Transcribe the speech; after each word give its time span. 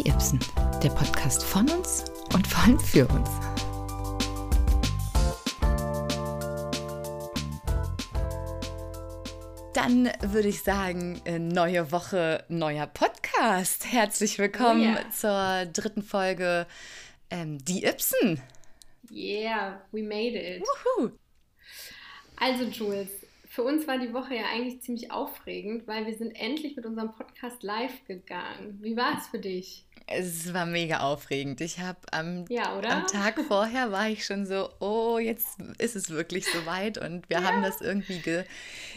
Die 0.00 0.08
Ibsen, 0.08 0.40
der 0.82 0.88
Podcast 0.88 1.44
von 1.44 1.68
uns 1.68 2.06
und 2.32 2.46
vor 2.46 2.62
allem 2.64 2.80
für 2.80 3.06
uns. 3.08 3.28
Dann 9.74 10.10
würde 10.22 10.48
ich 10.48 10.62
sagen, 10.62 11.20
äh, 11.26 11.38
neue 11.38 11.92
Woche, 11.92 12.44
neuer 12.48 12.86
Podcast. 12.86 13.92
Herzlich 13.92 14.38
willkommen 14.38 14.80
Oh 14.80 15.00
ja. 15.00 15.10
zur 15.10 15.70
dritten 15.70 16.02
Folge 16.02 16.66
ähm, 17.28 17.62
Die 17.62 17.84
Ibsen. 17.84 18.40
Yeah, 19.10 19.82
we 19.92 20.02
made 20.02 20.38
it. 20.38 20.62
Wuhu. 20.62 21.10
Also 22.36 22.64
Jules, 22.64 23.10
für 23.50 23.64
uns 23.64 23.86
war 23.86 23.98
die 23.98 24.14
Woche 24.14 24.36
ja 24.36 24.44
eigentlich 24.50 24.80
ziemlich 24.80 25.10
aufregend, 25.10 25.86
weil 25.86 26.06
wir 26.06 26.16
sind 26.16 26.32
endlich 26.32 26.74
mit 26.76 26.86
unserem 26.86 27.12
Podcast 27.12 27.62
live 27.62 28.06
gegangen. 28.06 28.78
Wie 28.80 28.96
war 28.96 29.18
es 29.18 29.26
für 29.26 29.38
dich? 29.40 29.84
Es 30.06 30.52
war 30.52 30.66
mega 30.66 31.00
aufregend. 31.00 31.60
Ich 31.60 31.78
habe 31.78 31.98
am, 32.10 32.44
Ja, 32.48 32.78
am 32.80 33.06
Tag 33.06 33.38
vorher 33.46 33.92
war 33.92 34.08
ich 34.08 34.24
schon 34.24 34.44
so, 34.44 34.68
oh, 34.80 35.18
jetzt 35.18 35.58
ist 35.78 35.94
es 35.94 36.10
wirklich 36.10 36.46
soweit 36.46 36.98
und 36.98 37.28
wir 37.30 37.42
haben 37.44 37.62
das 37.62 37.80
irgendwie 37.80 38.18
ge, 38.18 38.44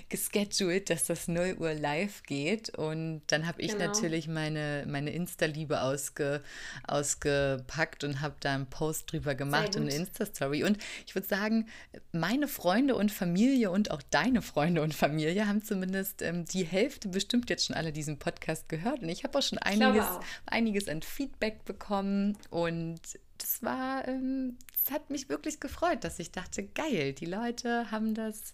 gescheduled, 0.10 0.90
dass 0.90 1.06
das 1.06 1.28
0 1.28 1.56
Uhr 1.60 1.74
live 1.76 2.24
geht 2.24 2.70
und 2.78 3.22
dann 3.28 3.46
habe 3.48 3.62
ich 3.62 3.74
Genau. 3.74 3.86
natürlich 3.86 4.28
meine, 4.28 4.86
meine 4.88 5.12
Insta-Liebe 5.12 5.82
ausge, 5.82 6.42
ausgepackt 6.88 8.04
und 8.04 8.22
habe 8.22 8.36
da 8.40 8.54
einen 8.56 8.68
Post 8.68 9.12
drüber 9.12 9.36
gemacht 9.36 9.76
und 9.76 9.84
eine. 9.84 9.94
Insta-Story 9.94 10.64
und 10.64 10.78
ich 11.06 11.16
würde 11.16 11.28
sagen, 11.28 11.68
meine 12.12 12.48
Freunde 12.48 12.96
und 12.96 13.12
Familie 13.12 13.70
und 13.72 13.92
auch 13.92 14.02
deine 14.10 14.42
Freunde 14.42 14.82
und 14.82 14.94
Familie 14.94 15.48
haben 15.48 15.64
zumindest 15.64 16.22
ähm, 16.22 16.46
die 16.46 16.64
Hälfte 16.64 17.08
bestimmt 17.10 17.50
jetzt 17.50 17.66
schon 17.68 17.76
alle 17.76 17.92
diesen 17.92 18.18
Podcast 18.20 18.70
gehört 18.70 19.02
und 19.02 19.10
ich 19.10 19.24
habe 19.24 19.38
auch 19.38 19.44
schon 19.44 19.58
einiges 19.60 20.06
auch. 20.06 20.22
einiges 20.46 20.88
an 21.04 21.08
Feedback 21.08 21.66
bekommen 21.66 22.38
und 22.50 23.00
das 23.38 23.62
war, 23.62 24.08
ähm, 24.08 24.58
das 24.74 24.94
hat 24.94 25.10
mich 25.10 25.30
wirklich 25.30 25.60
gefreut, 25.60 26.04
dass 26.04 26.20
ich 26.20 26.32
dachte, 26.32 26.64
geil, 26.64 27.14
die 27.14 27.26
Leute 27.26 27.92
haben 27.92 28.14
das 28.14 28.54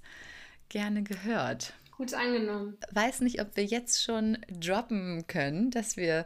gerne 0.69 1.03
gehört. 1.03 1.73
Gut 1.91 2.13
angenommen. 2.13 2.77
Weiß 2.91 3.21
nicht, 3.21 3.41
ob 3.41 3.55
wir 3.55 3.65
jetzt 3.65 4.03
schon 4.03 4.37
droppen 4.49 5.27
können, 5.27 5.69
dass 5.69 5.97
wir 5.97 6.23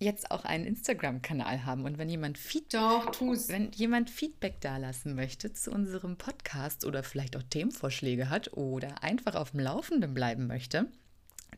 jetzt 0.00 0.30
auch 0.30 0.44
einen 0.44 0.64
Instagram-Kanal 0.64 1.64
haben 1.64 1.84
und 1.84 1.98
wenn 1.98 2.08
jemand 2.08 2.36
Feedback 2.36 2.72
Doch, 2.72 3.20
wenn 3.48 3.70
jemand 3.72 4.10
Feedback 4.10 4.60
dalassen 4.60 5.14
möchte 5.14 5.52
zu 5.52 5.70
unserem 5.70 6.16
Podcast 6.16 6.84
oder 6.84 7.02
vielleicht 7.02 7.36
auch 7.36 7.42
Themenvorschläge 7.42 8.28
hat 8.28 8.52
oder 8.54 9.02
einfach 9.02 9.34
auf 9.34 9.52
dem 9.52 9.60
Laufenden 9.60 10.12
bleiben 10.12 10.46
möchte, 10.46 10.90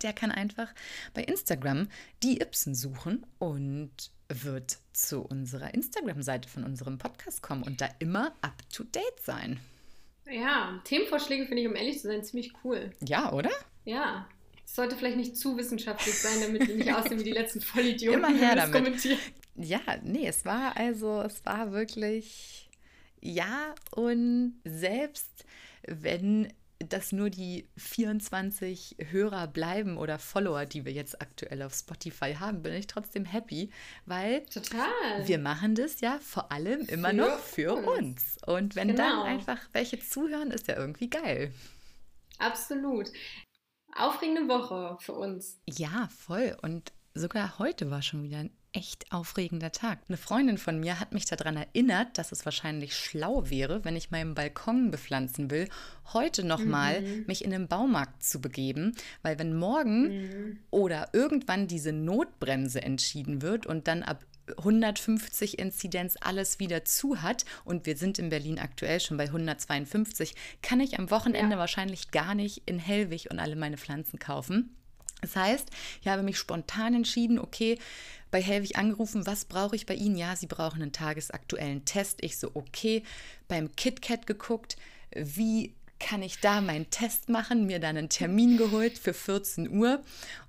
der 0.07 0.13
kann 0.13 0.31
einfach 0.31 0.73
bei 1.15 1.25
Instagram 1.25 1.89
die 2.23 2.41
Ibsen 2.41 2.77
suchen 2.77 3.27
und 3.41 3.91
wird 4.29 4.79
zu 4.93 5.21
unserer 5.23 5.75
Instagram-Seite 5.75 6.49
von 6.49 6.63
unserem 6.63 6.99
Podcast 6.99 7.43
kommen 7.43 7.65
und 7.65 7.81
da 7.81 7.89
immer 7.99 8.33
up 8.41 8.63
to 8.73 8.85
date 8.85 9.21
sein. 9.25 9.59
Ja, 10.31 10.81
Themenvorschläge 10.85 11.47
finde 11.47 11.63
ich, 11.63 11.69
um 11.69 11.75
ehrlich 11.75 12.01
zu 12.01 12.07
sein, 12.07 12.23
ziemlich 12.23 12.53
cool. 12.63 12.91
Ja, 13.05 13.33
oder? 13.33 13.51
Ja. 13.85 14.29
Es 14.65 14.77
sollte 14.77 14.97
vielleicht 14.97 15.17
nicht 15.17 15.37
zu 15.37 15.57
wissenschaftlich 15.57 16.15
sein, 16.17 16.41
damit 16.41 16.69
wir 16.69 16.77
nicht 16.77 16.93
aussehen 16.95 17.19
wie 17.19 17.25
die 17.25 17.33
letzten 17.33 17.61
Vollidioten, 17.61 18.19
Immer 18.23 18.37
her 18.37 18.51
die 18.55 18.61
damit. 18.61 18.75
kommentieren. 18.75 19.19
Ja, 19.57 19.81
nee, 20.03 20.27
es 20.29 20.45
war 20.45 20.77
also, 20.77 21.23
es 21.23 21.45
war 21.47 21.73
wirklich, 21.73 22.69
ja, 23.21 23.75
und 23.93 24.61
selbst 24.65 25.45
wenn 25.87 26.53
das 26.79 27.13
nur 27.13 27.31
die 27.31 27.69
24 27.77 28.97
Hörer 29.11 29.47
bleiben 29.47 29.97
oder 29.97 30.19
Follower, 30.19 30.67
die 30.67 30.85
wir 30.85 30.93
jetzt 30.93 31.21
aktuell 31.23 31.63
auf 31.63 31.75
Spotify 31.75 32.35
haben, 32.35 32.63
bin 32.63 32.75
ich 32.75 32.87
trotzdem 32.87 33.25
happy, 33.25 33.71
weil 34.05 34.45
Total. 34.47 34.81
wir 35.25 35.39
machen 35.39 35.75
das 35.75 36.01
ja 36.01 36.19
vor 36.21 36.53
allem 36.53 36.81
immer 36.87 37.11
Für 37.11 37.15
noch 37.17 37.39
für 37.39 37.75
uns. 37.75 37.87
uns. 37.99 38.39
Und 38.47 38.77
wenn 38.77 38.89
dann 38.89 38.97
Genau. 38.97 39.23
einfach 39.25 39.59
welche 39.73 39.99
zuhören, 39.99 40.51
ist 40.51 40.69
ja 40.69 40.77
irgendwie 40.77 41.09
geil. 41.09 41.53
Absolut. 42.39 43.11
Aufregende 43.95 44.47
Woche 44.49 44.99
für 45.01 45.15
uns. 45.15 45.59
Ja, 45.67 46.09
voll. 46.19 46.57
Und 46.63 46.93
sogar 47.15 47.59
heute 47.59 47.91
war 47.91 48.03
schon 48.03 48.23
wieder 48.23 48.39
ein 48.39 48.51
echt 48.77 49.11
aufregender 49.13 49.73
Tag. 49.73 49.99
Eine 50.09 50.17
Freundin 50.17 50.59
von 50.59 50.79
mir 50.79 51.01
hat 51.01 51.13
mich 51.13 51.25
daran 51.25 51.57
erinnert, 51.57 52.19
dass 52.19 52.33
es 52.33 52.45
wahrscheinlich 52.45 52.95
schlau 52.95 53.49
wäre, 53.51 53.85
wenn 53.85 53.97
ich 53.97 54.11
meinen 54.11 54.35
Balkon 54.35 54.91
bepflanzen 54.91 55.51
will, 55.51 55.69
heute 56.13 56.45
nochmal 56.45 57.03
mich 57.27 57.45
in 57.45 57.51
den 57.51 57.69
Baumarkt 57.69 58.23
zu 58.23 58.41
begeben, 58.41 58.95
weil 59.23 59.39
wenn 59.39 59.57
morgen 59.57 60.59
oder 60.71 61.09
irgendwann 61.13 61.67
diese 61.67 61.93
Notbremse 61.93 62.83
entschieden 62.83 63.43
wird 63.43 63.67
und 63.67 63.89
dann 63.89 64.03
ab 64.03 64.25
150 64.59 65.59
Inzidenz 65.59 66.17
alles 66.21 66.61
wieder 66.61 66.85
zu 66.85 67.21
hat 67.23 67.45
und 67.65 67.87
wir 67.87 67.97
sind 67.97 68.19
in 68.19 68.29
Berlin 68.29 68.59
aktuell 68.61 69.01
schon 69.01 69.17
bei 69.17 69.25
152, 69.25 70.35
kann 70.63 70.79
ich 70.81 70.99
am 70.99 71.11
Wochenende 71.11 71.57
Ja. 71.57 71.59
wahrscheinlich 71.59 72.11
gar 72.11 72.35
nicht 72.35 72.63
in 72.67 72.79
Hellwig 72.79 73.29
und 73.31 73.39
alle 73.41 73.57
meine 73.57 73.77
Pflanzen 73.77 74.19
kaufen. 74.19 74.77
Das 75.21 75.37
heißt, 75.37 75.69
ich 76.01 76.09
habe 76.09 76.23
mich 76.23 76.39
spontan 76.39 76.95
entschieden, 76.95 77.39
okay, 77.39 77.79
bei 78.31 78.43
Hellwig 78.43 78.77
angerufen, 78.77 79.27
was 79.27 79.45
brauche 79.45 79.77
ich 79.77 79.87
bei 79.87 79.95
Ihnen? 79.95 80.17
Ja, 80.17 80.37
Sie 80.37 80.47
brauchen 80.47 80.83
einen 80.83 80.93
tagesaktuellen 80.93 81.85
Test. 81.85 82.23
Ich 82.23 82.39
so, 82.39 82.51
okay, 82.55 83.03
beim 83.49 83.75
KitKat 83.75 84.27
geguckt, 84.27 84.77
wie 85.15 85.75
kann 85.99 86.23
ich 86.23 86.41
da 86.41 86.61
meinen 86.61 86.91
Test 86.91 87.29
machen? 87.29 87.67
Mir 87.67 87.79
dann 87.79 87.97
einen 87.97 88.11
Termin 88.11 88.57
geholt 88.59 88.99
für 88.99 89.15
14 89.15 89.71
Uhr 89.71 90.03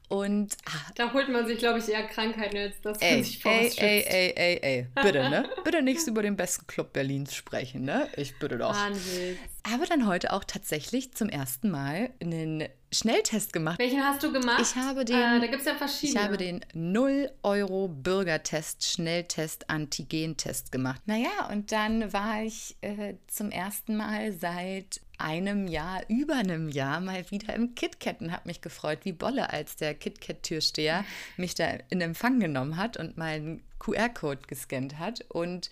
und 0.09 0.55
ah, 0.65 0.91
Da 0.95 1.11
holt 1.11 1.27
man 1.27 1.45
sich, 1.47 1.57
glaube 1.57 1.79
ich, 1.79 1.89
eher 1.89 2.07
Krankheiten, 2.07 2.57
als 2.57 2.75
man 2.83 2.95
Ey, 2.99 3.23
sich 3.23 3.45
ey, 3.45 3.73
ey, 3.75 4.03
ey, 4.07 4.33
ey, 4.35 4.59
ey, 4.61 4.87
bitte, 5.03 5.29
ne? 5.29 5.49
Bitte 5.65 5.81
nichts 5.81 6.07
über 6.07 6.21
den 6.21 6.37
besten 6.37 6.65
Club 6.67 6.93
Berlins 6.93 7.35
sprechen, 7.35 7.83
ne? 7.83 8.07
Ich 8.15 8.39
bitte 8.39 8.57
doch. 8.57 8.73
Wahnsinn. 8.73 9.37
Aber 9.63 9.85
dann 9.85 10.07
heute 10.07 10.31
auch 10.31 10.45
tatsächlich 10.45 11.13
zum 11.13 11.27
ersten 11.27 11.69
Mal 11.69 12.11
einen 12.21 12.69
Schnelltest 12.91 13.51
gemacht. 13.51 13.79
Welchen 13.79 14.01
hast 14.01 14.23
du 14.23 14.31
gemacht? 14.31 14.61
Ich 14.61 14.75
habe 14.75 15.03
den- 15.03 15.15
Äh, 15.17 15.39
da 15.41 15.47
gibt 15.47 15.59
es 15.59 15.65
ja 15.65 15.73
Ich 15.73 15.77
verschiedene. 15.77 16.23
habe 16.23 16.37
den 16.37 16.65
0 16.73 17.29
Euro 17.43 17.87
Bürgertest, 17.89 18.85
Schnelltest, 18.85 19.69
Antigentest 19.69 20.71
gemacht. 20.71 21.01
Naja, 21.05 21.49
und 21.51 21.71
dann 21.71 22.13
war 22.13 22.43
ich 22.43 22.75
äh, 22.81 23.15
zum 23.27 23.51
ersten 23.51 23.97
Mal 23.97 24.31
seit 24.33 25.01
einem 25.17 25.67
Jahr, 25.67 26.01
über 26.09 26.35
einem 26.35 26.69
Jahr 26.69 27.01
mal 27.01 27.29
wieder 27.31 27.53
im 27.55 27.73
KitKat 27.75 28.21
und 28.21 28.31
habe 28.31 28.43
mich 28.47 28.61
gefreut 28.61 28.99
wie 29.03 29.11
Bolle, 29.13 29.49
als 29.51 29.75
der 29.75 29.93
KitKat-Türsteher 29.95 31.03
mich 31.37 31.55
da 31.55 31.65
in 31.89 32.01
Empfang 32.01 32.39
genommen 32.39 32.77
hat 32.77 32.97
und 32.97 33.17
meinen 33.17 33.63
QR-Code 33.79 34.41
gescannt 34.47 34.99
hat 34.99 35.25
und 35.29 35.69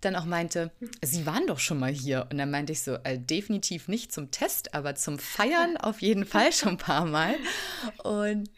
dann 0.00 0.16
auch 0.16 0.24
meinte, 0.24 0.70
Sie 1.02 1.26
waren 1.26 1.46
doch 1.46 1.58
schon 1.58 1.78
mal 1.78 1.92
hier. 1.92 2.26
Und 2.30 2.38
dann 2.38 2.50
meinte 2.50 2.72
ich 2.72 2.82
so, 2.82 2.94
äh, 3.04 3.18
definitiv 3.18 3.88
nicht 3.88 4.12
zum 4.12 4.30
Test, 4.30 4.74
aber 4.74 4.94
zum 4.94 5.18
Feiern 5.18 5.76
auf 5.80 6.00
jeden 6.02 6.24
Fall 6.24 6.52
schon 6.52 6.70
ein 6.70 6.78
paar 6.78 7.06
Mal. 7.06 7.36
Und 8.02 8.50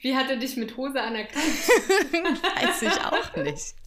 Wie 0.00 0.16
hat 0.16 0.30
er 0.30 0.36
dich 0.36 0.56
mit 0.56 0.76
Hose 0.76 1.00
anerkannt? 1.00 1.44
Weiß 2.12 2.82
ich 2.82 3.00
auch 3.04 3.36
nicht. 3.36 3.74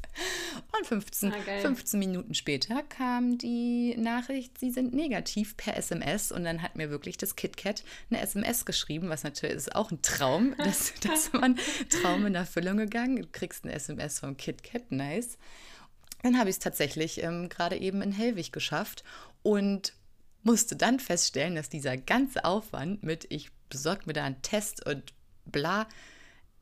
Und 0.77 0.87
15, 0.87 1.33
Ah, 1.33 1.37
geil. 1.45 1.61
15 1.61 1.99
Minuten 1.99 2.33
später 2.33 2.83
kam 2.83 3.37
die 3.37 3.95
Nachricht, 3.97 4.57
sie 4.59 4.71
sind 4.71 4.93
negativ 4.93 5.55
per 5.57 5.77
SMS. 5.77 6.31
Und 6.31 6.43
dann 6.43 6.61
hat 6.61 6.75
mir 6.75 6.89
wirklich 6.89 7.17
das 7.17 7.35
KitKat 7.35 7.83
eine 8.09 8.21
SMS 8.21 8.65
geschrieben, 8.65 9.09
was 9.09 9.23
natürlich 9.23 9.55
ist 9.55 9.75
auch 9.75 9.91
ein 9.91 10.01
Traum. 10.01 10.53
Das, 10.65 10.93
das 11.01 11.31
war 11.33 11.43
ein 11.43 11.59
Traum 11.89 12.25
in 12.25 12.35
Erfüllung 12.35 12.77
gegangen. 12.77 13.17
Du 13.17 13.27
kriegst 13.31 13.63
eine 13.63 13.73
SMS 13.73 14.19
vom 14.19 14.35
KitKat, 14.37 14.91
nice. 14.91 15.37
Dann 16.23 16.39
habe 16.39 16.49
ich 16.49 16.55
es 16.55 16.59
tatsächlich 16.59 17.21
ähm, 17.21 17.49
gerade 17.49 17.77
eben 17.77 18.01
in 18.01 18.11
Hellwig 18.11 18.51
geschafft 18.51 19.03
und 19.43 19.93
musste 20.41 20.75
dann 20.75 20.99
feststellen, 20.99 21.55
dass 21.55 21.69
dieser 21.69 21.97
ganze 21.97 22.45
Aufwand 22.45 23.03
mit, 23.03 23.27
ich 23.29 23.51
besorge 23.69 24.03
mir 24.05 24.13
da 24.13 24.23
einen 24.23 24.41
Test 24.41 24.85
und 24.85 25.13
bla, 25.45 25.87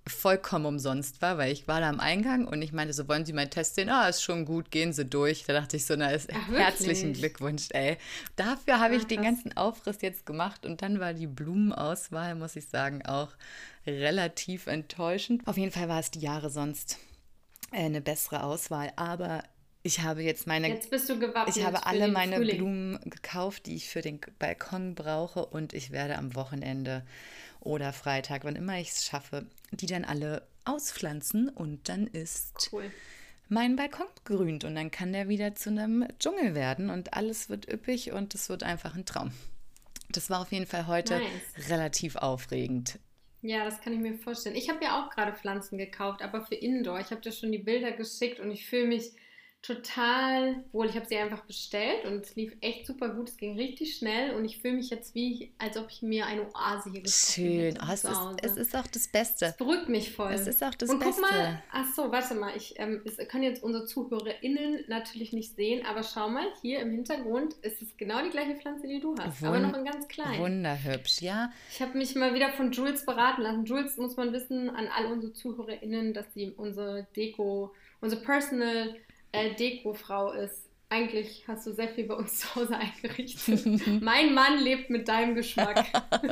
vollkommen 0.07 0.65
umsonst 0.65 1.21
war, 1.21 1.37
weil 1.37 1.51
ich 1.51 1.67
war 1.67 1.79
da 1.79 1.89
am 1.89 1.99
Eingang 1.99 2.45
und 2.47 2.61
ich 2.61 2.73
meinte 2.73 2.93
so, 2.93 3.07
wollen 3.07 3.25
Sie 3.25 3.33
meinen 3.33 3.49
Test 3.49 3.75
sehen? 3.75 3.89
Ah, 3.89 4.07
ist 4.07 4.21
schon 4.21 4.45
gut, 4.45 4.69
gehen 4.71 4.91
Sie 4.93 5.05
durch. 5.05 5.45
Da 5.45 5.53
dachte 5.53 5.77
ich 5.77 5.85
so, 5.85 5.95
na, 5.95 6.11
ist 6.11 6.29
Ach, 6.33 6.57
herzlichen 6.57 7.13
Glückwunsch, 7.13 7.67
ey. 7.71 7.97
Dafür 8.35 8.79
habe 8.79 8.95
ich 8.95 9.03
Ah, 9.03 9.07
den 9.07 9.21
ganzen 9.21 9.55
Aufriss 9.55 10.01
jetzt 10.01 10.25
gemacht 10.25 10.65
und 10.65 10.81
dann 10.81 10.99
war 10.99 11.13
die 11.13 11.27
Blumenauswahl, 11.27 12.35
muss 12.35 12.55
ich 12.55 12.67
sagen, 12.67 13.05
auch 13.05 13.29
relativ 13.87 14.67
enttäuschend. 14.67 15.47
Auf 15.47 15.57
jeden 15.57 15.71
Fall 15.71 15.89
war 15.89 15.99
es 15.99 16.11
die 16.11 16.19
Jahre 16.19 16.49
sonst 16.49 16.97
äh, 17.71 17.85
eine 17.85 18.01
bessere 18.01 18.43
Auswahl, 18.43 18.91
aber 18.95 19.43
ich 19.83 20.01
habe 20.01 20.21
jetzt 20.23 20.47
meine 20.47 20.69
Jetzt 20.69 20.89
bist 20.89 21.09
du 21.09 21.19
gewappnet. 21.19 21.55
ich 21.57 21.63
habe 21.65 21.85
alle 21.85 22.07
meine 22.07 22.37
Frühling. 22.37 22.57
Blumen 22.57 22.99
gekauft, 23.09 23.65
die 23.65 23.75
ich 23.75 23.89
für 23.89 24.01
den 24.01 24.19
Balkon 24.39 24.95
brauche 24.95 25.45
und 25.45 25.73
ich 25.73 25.91
werde 25.91 26.17
am 26.17 26.35
Wochenende 26.35 27.05
oder 27.59 27.93
Freitag, 27.93 28.43
wann 28.45 28.55
immer 28.55 28.79
ich 28.79 28.89
es 28.91 29.05
schaffe, 29.05 29.45
die 29.71 29.85
dann 29.85 30.05
alle 30.05 30.45
auspflanzen 30.65 31.49
und 31.49 31.89
dann 31.89 32.07
ist 32.07 32.69
Cool. 32.71 32.89
mein 33.49 33.75
Balkon 33.75 34.07
grünt 34.25 34.63
und 34.63 34.75
dann 34.75 34.91
kann 34.91 35.11
der 35.13 35.27
wieder 35.29 35.55
zu 35.55 35.69
einem 35.69 36.07
Dschungel 36.19 36.55
werden 36.55 36.89
und 36.89 37.13
alles 37.13 37.49
wird 37.49 37.71
üppig 37.71 38.11
und 38.13 38.33
es 38.35 38.49
wird 38.49 38.63
einfach 38.63 38.95
ein 38.95 39.05
Traum. 39.05 39.31
Das 40.09 40.29
war 40.29 40.41
auf 40.41 40.51
jeden 40.51 40.67
Fall 40.67 40.87
heute 40.87 41.15
Nice. 41.19 41.69
relativ 41.69 42.15
aufregend. 42.15 42.99
Ja, 43.41 43.65
das 43.65 43.81
kann 43.81 43.91
ich 43.91 43.99
mir 43.99 44.13
vorstellen. 44.17 44.55
Ich 44.55 44.69
habe 44.69 44.81
ja 44.83 45.03
auch 45.03 45.09
gerade 45.09 45.33
Pflanzen 45.35 45.77
gekauft, 45.77 46.21
aber 46.21 46.45
für 46.45 46.55
Indoor. 46.55 46.99
Ich 47.01 47.11
habe 47.11 47.19
dir 47.19 47.33
schon 47.33 47.51
die 47.51 47.57
Bilder 47.57 47.91
geschickt 47.91 48.39
und 48.39 48.51
ich 48.51 48.65
fühle 48.65 48.87
mich 48.87 49.11
total 49.63 50.61
wohl. 50.73 50.87
Ich 50.87 50.95
habe 50.95 51.05
sie 51.05 51.15
einfach 51.15 51.45
bestellt 51.45 52.05
und 52.05 52.25
es 52.25 52.35
lief 52.35 52.53
echt 52.59 52.85
super 52.85 53.09
gut. 53.09 53.29
Es 53.29 53.37
ging 53.37 53.55
richtig 53.55 53.95
schnell 53.95 54.35
und 54.35 54.43
ich 54.43 54.57
fühle 54.57 54.75
mich 54.75 54.89
jetzt 54.89 55.15
wie, 55.15 55.53
als 55.57 55.77
ob 55.77 55.89
ich 55.89 56.01
mir 56.01 56.25
eine 56.25 56.45
Oase 56.53 56.91
hier 56.91 57.01
Schön. 57.07 57.79
Oh, 57.81 57.91
es, 57.91 58.03
ist, 58.03 58.19
es 58.43 58.57
ist 58.57 58.75
auch 58.75 58.87
das 58.87 59.07
Beste. 59.07 59.45
Es 59.45 59.57
beruhigt 59.57 59.87
mich 59.87 60.11
voll. 60.13 60.33
Es 60.33 60.47
ist 60.47 60.61
auch 60.61 60.75
das 60.75 60.89
und 60.89 60.99
Beste. 60.99 61.21
guck 61.21 61.31
mal, 61.31 61.63
ach 61.71 61.85
so, 61.95 62.11
warte 62.11 62.35
mal. 62.35 62.51
Ich, 62.57 62.77
ähm, 62.77 63.01
es 63.05 63.17
können 63.29 63.43
jetzt 63.43 63.63
unsere 63.63 63.85
ZuhörerInnen 63.85 64.83
natürlich 64.89 65.31
nicht 65.31 65.55
sehen, 65.55 65.85
aber 65.85 66.03
schau 66.03 66.29
mal, 66.29 66.47
hier 66.61 66.81
im 66.81 66.91
Hintergrund 66.91 67.53
ist 67.61 67.81
es 67.81 67.95
genau 67.95 68.21
die 68.21 68.31
gleiche 68.31 68.55
Pflanze, 68.55 68.87
die 68.87 68.99
du 68.99 69.15
hast, 69.17 69.41
Wund 69.41 69.47
aber 69.47 69.59
noch 69.59 69.77
in 69.77 69.85
ganz 69.85 70.09
klein. 70.09 70.41
Wunderhübsch, 70.41 71.21
ja. 71.21 71.53
Ich 71.71 71.81
habe 71.81 71.97
mich 71.97 72.15
mal 72.15 72.33
wieder 72.33 72.51
von 72.51 72.73
Jules 72.73 73.05
beraten 73.05 73.43
lassen. 73.43 73.63
Jules, 73.63 73.95
muss 73.95 74.17
man 74.17 74.33
wissen, 74.33 74.69
an 74.69 74.89
all 74.89 75.05
unsere 75.05 75.31
ZuhörerInnen, 75.31 76.13
dass 76.13 76.25
sie 76.33 76.51
unsere 76.57 77.07
Deko, 77.15 77.73
unsere 78.01 78.21
Personal 78.21 78.93
äh, 79.33 79.53
Dekofrau 79.55 80.31
ist. 80.31 80.69
Eigentlich 80.89 81.43
hast 81.47 81.65
du 81.65 81.73
sehr 81.73 81.89
viel 81.89 82.05
bei 82.05 82.13
uns 82.13 82.39
zu 82.39 82.55
Hause 82.55 82.77
eingerichtet. 83.03 83.65
mein 84.01 84.33
Mann 84.33 84.63
lebt 84.63 84.89
mit 84.89 85.07
deinem 85.07 85.35
Geschmack. 85.35 85.85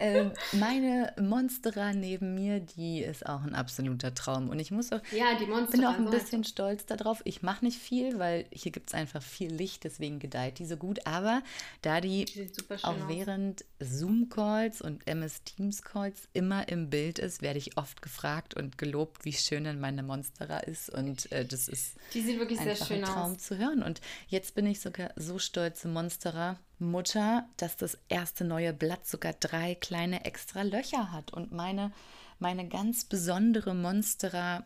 ähm, 0.00 0.32
meine 0.52 1.12
Monstera 1.20 1.92
neben 1.92 2.34
mir, 2.34 2.60
die 2.60 3.00
ist 3.00 3.26
auch 3.26 3.42
ein 3.42 3.54
absoluter 3.54 4.14
Traum. 4.14 4.48
Und 4.48 4.58
ich 4.58 4.70
muss 4.70 4.92
auch, 4.92 5.00
ja, 5.12 5.36
die 5.38 5.46
bin 5.46 5.84
auch 5.84 5.96
ein 5.96 6.10
bisschen 6.10 6.44
stolz 6.44 6.86
darauf. 6.86 7.20
Ich 7.24 7.42
mache 7.42 7.64
nicht 7.64 7.78
viel, 7.78 8.18
weil 8.18 8.46
hier 8.52 8.72
gibt 8.72 8.90
es 8.90 8.94
einfach 8.94 9.22
viel 9.22 9.52
Licht, 9.52 9.84
deswegen 9.84 10.18
gedeiht 10.18 10.58
die 10.58 10.66
so 10.66 10.76
gut. 10.76 11.06
Aber 11.06 11.42
da 11.82 12.00
die, 12.00 12.24
die 12.24 12.50
auch 12.82 12.96
aus. 12.96 13.08
während 13.08 13.64
Zoom-Calls 13.80 14.80
und 14.80 15.06
MS 15.06 15.42
Teams-Calls 15.44 16.28
immer 16.32 16.68
im 16.68 16.90
Bild 16.90 17.18
ist, 17.18 17.42
werde 17.42 17.58
ich 17.58 17.76
oft 17.76 18.02
gefragt 18.02 18.54
und 18.54 18.78
gelobt, 18.78 19.24
wie 19.24 19.32
schön 19.32 19.64
denn 19.64 19.80
meine 19.80 20.02
Monstera 20.02 20.58
ist. 20.58 20.90
Und 20.90 21.30
äh, 21.32 21.44
das 21.44 21.68
ist 21.68 21.96
die 22.14 22.22
sieht 22.22 22.38
wirklich 22.38 22.60
einfach 22.60 22.76
sehr 22.76 22.86
schön 22.86 23.04
ein 23.04 23.10
Traum 23.10 23.32
aus. 23.32 23.38
zu 23.38 23.58
hören. 23.58 23.82
Und 23.82 24.00
jetzt 24.28 24.54
bin 24.54 24.66
ich 24.66 24.80
sogar 24.80 25.10
so 25.16 25.38
stolze 25.38 25.88
Monstera 25.88 26.58
Mutter, 26.78 27.48
dass 27.56 27.76
das 27.76 27.98
erste 28.08 28.44
neue 28.44 28.72
Blatt 28.72 29.06
sogar 29.06 29.32
drei 29.34 29.74
kleine 29.74 30.24
extra 30.24 30.62
Löcher 30.62 31.12
hat. 31.12 31.32
Und 31.32 31.52
meine, 31.52 31.92
meine 32.38 32.68
ganz 32.68 33.04
besondere 33.04 33.74
Monstera 33.74 34.64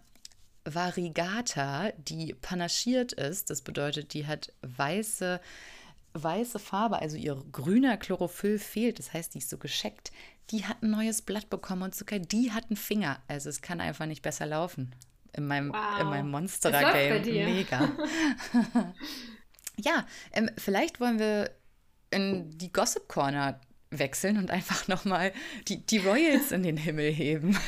Variegata, 0.65 1.91
die 1.99 2.35
panaschiert 2.35 3.13
ist, 3.13 3.51
das 3.51 3.63
bedeutet, 3.63 4.15
die 4.15 4.27
hat 4.27 4.53
weiße, 4.63 5.41
weiße 6.15 6.59
Farbe, 6.59 7.01
also 7.01 7.17
ihr 7.17 7.43
grüner 7.51 7.97
Chlorophyll 7.97 8.59
fehlt, 8.59 8.99
das 8.99 9.13
heißt, 9.13 9.35
die 9.35 9.39
ist 9.39 9.51
so 9.51 9.59
gescheckt, 9.59 10.13
die 10.51 10.65
hat 10.65 10.83
ein 10.83 10.91
neues 10.91 11.23
Blatt 11.23 11.51
bekommen 11.51 11.83
und 11.83 11.95
sogar 11.95 12.19
die 12.19 12.53
hat 12.53 12.67
einen 12.69 12.77
Finger. 12.77 13.21
Also 13.27 13.49
es 13.49 13.63
kann 13.63 13.81
einfach 13.81 14.07
nicht 14.07 14.23
besser 14.23 14.47
laufen. 14.47 14.95
In 15.33 15.47
meinem, 15.47 15.73
wow. 15.73 16.01
in 16.01 16.07
meinem 16.09 16.31
Monstera-Game. 16.31 17.23
Mega. 17.23 17.91
ja, 19.79 20.07
ähm, 20.33 20.51
vielleicht 20.59 21.01
wollen 21.01 21.19
wir 21.19 21.51
in 22.13 22.51
die 22.59 22.73
Gossip 22.73 23.09
Corner 23.09 23.61
wechseln 23.91 24.39
und 24.39 24.51
einfach 24.51 24.89
nochmal 24.89 25.33
die, 25.69 25.85
die 25.85 25.99
Royals 25.99 26.53
in 26.53 26.63
den 26.63 26.77
Himmel 26.77 27.11
heben. 27.13 27.59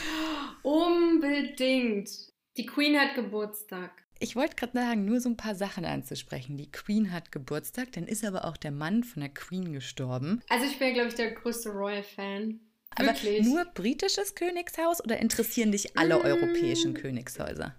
Unbedingt. 0.63 2.11
Die 2.57 2.67
Queen 2.67 2.99
hat 2.99 3.15
Geburtstag. 3.15 3.91
Ich 4.21 4.37
wollte 4.37 4.55
gerade 4.57 4.73
sagen, 4.75 5.05
nur 5.05 5.21
so 5.21 5.29
ein 5.29 5.37
paar 5.37 5.55
Sachen 5.55 5.85
anzusprechen. 5.85 6.57
Die 6.57 6.71
Queen 6.71 7.13
hat 7.13 7.33
Geburtstag, 7.33 7.93
dann 7.93 8.07
ist 8.07 8.25
aber 8.25 8.45
auch 8.45 8.57
der 8.57 8.71
Mann 8.71 9.03
von 9.03 9.21
der 9.21 9.29
Queen 9.29 9.73
gestorben. 9.73 10.41
Also 10.49 10.67
ich 10.67 10.79
wäre, 10.81 10.93
glaube 10.93 11.09
ich, 11.09 11.15
der 11.15 11.33
größte 11.33 11.71
Royal-Fan. 11.71 12.61
Aber 12.97 13.13
nur 13.43 13.65
britisches 13.65 14.37
Königshaus 14.37 15.03
oder 15.03 15.19
interessieren 15.19 15.73
dich 15.73 15.99
alle 15.99 16.17
mm. 16.17 16.23
europäischen 16.23 16.95
Königshäuser? 16.95 17.75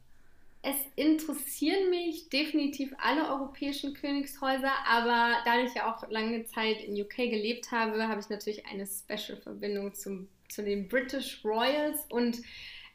Es 0.65 0.75
interessieren 0.95 1.91
mich 1.91 2.29
definitiv 2.29 2.91
alle 2.97 3.29
europäischen 3.29 3.93
Königshäuser, 3.93 4.71
aber 4.87 5.35
da 5.45 5.63
ich 5.63 5.75
ja 5.75 5.93
auch 5.93 6.09
lange 6.09 6.43
Zeit 6.45 6.81
in 6.81 6.99
UK 6.99 7.17
gelebt 7.17 7.71
habe, 7.71 8.07
habe 8.07 8.19
ich 8.19 8.29
natürlich 8.29 8.65
eine 8.65 8.87
Special-Verbindung 8.87 9.93
zu 9.93 10.27
den 10.57 10.87
British 10.87 11.45
Royals 11.45 12.05
und 12.09 12.41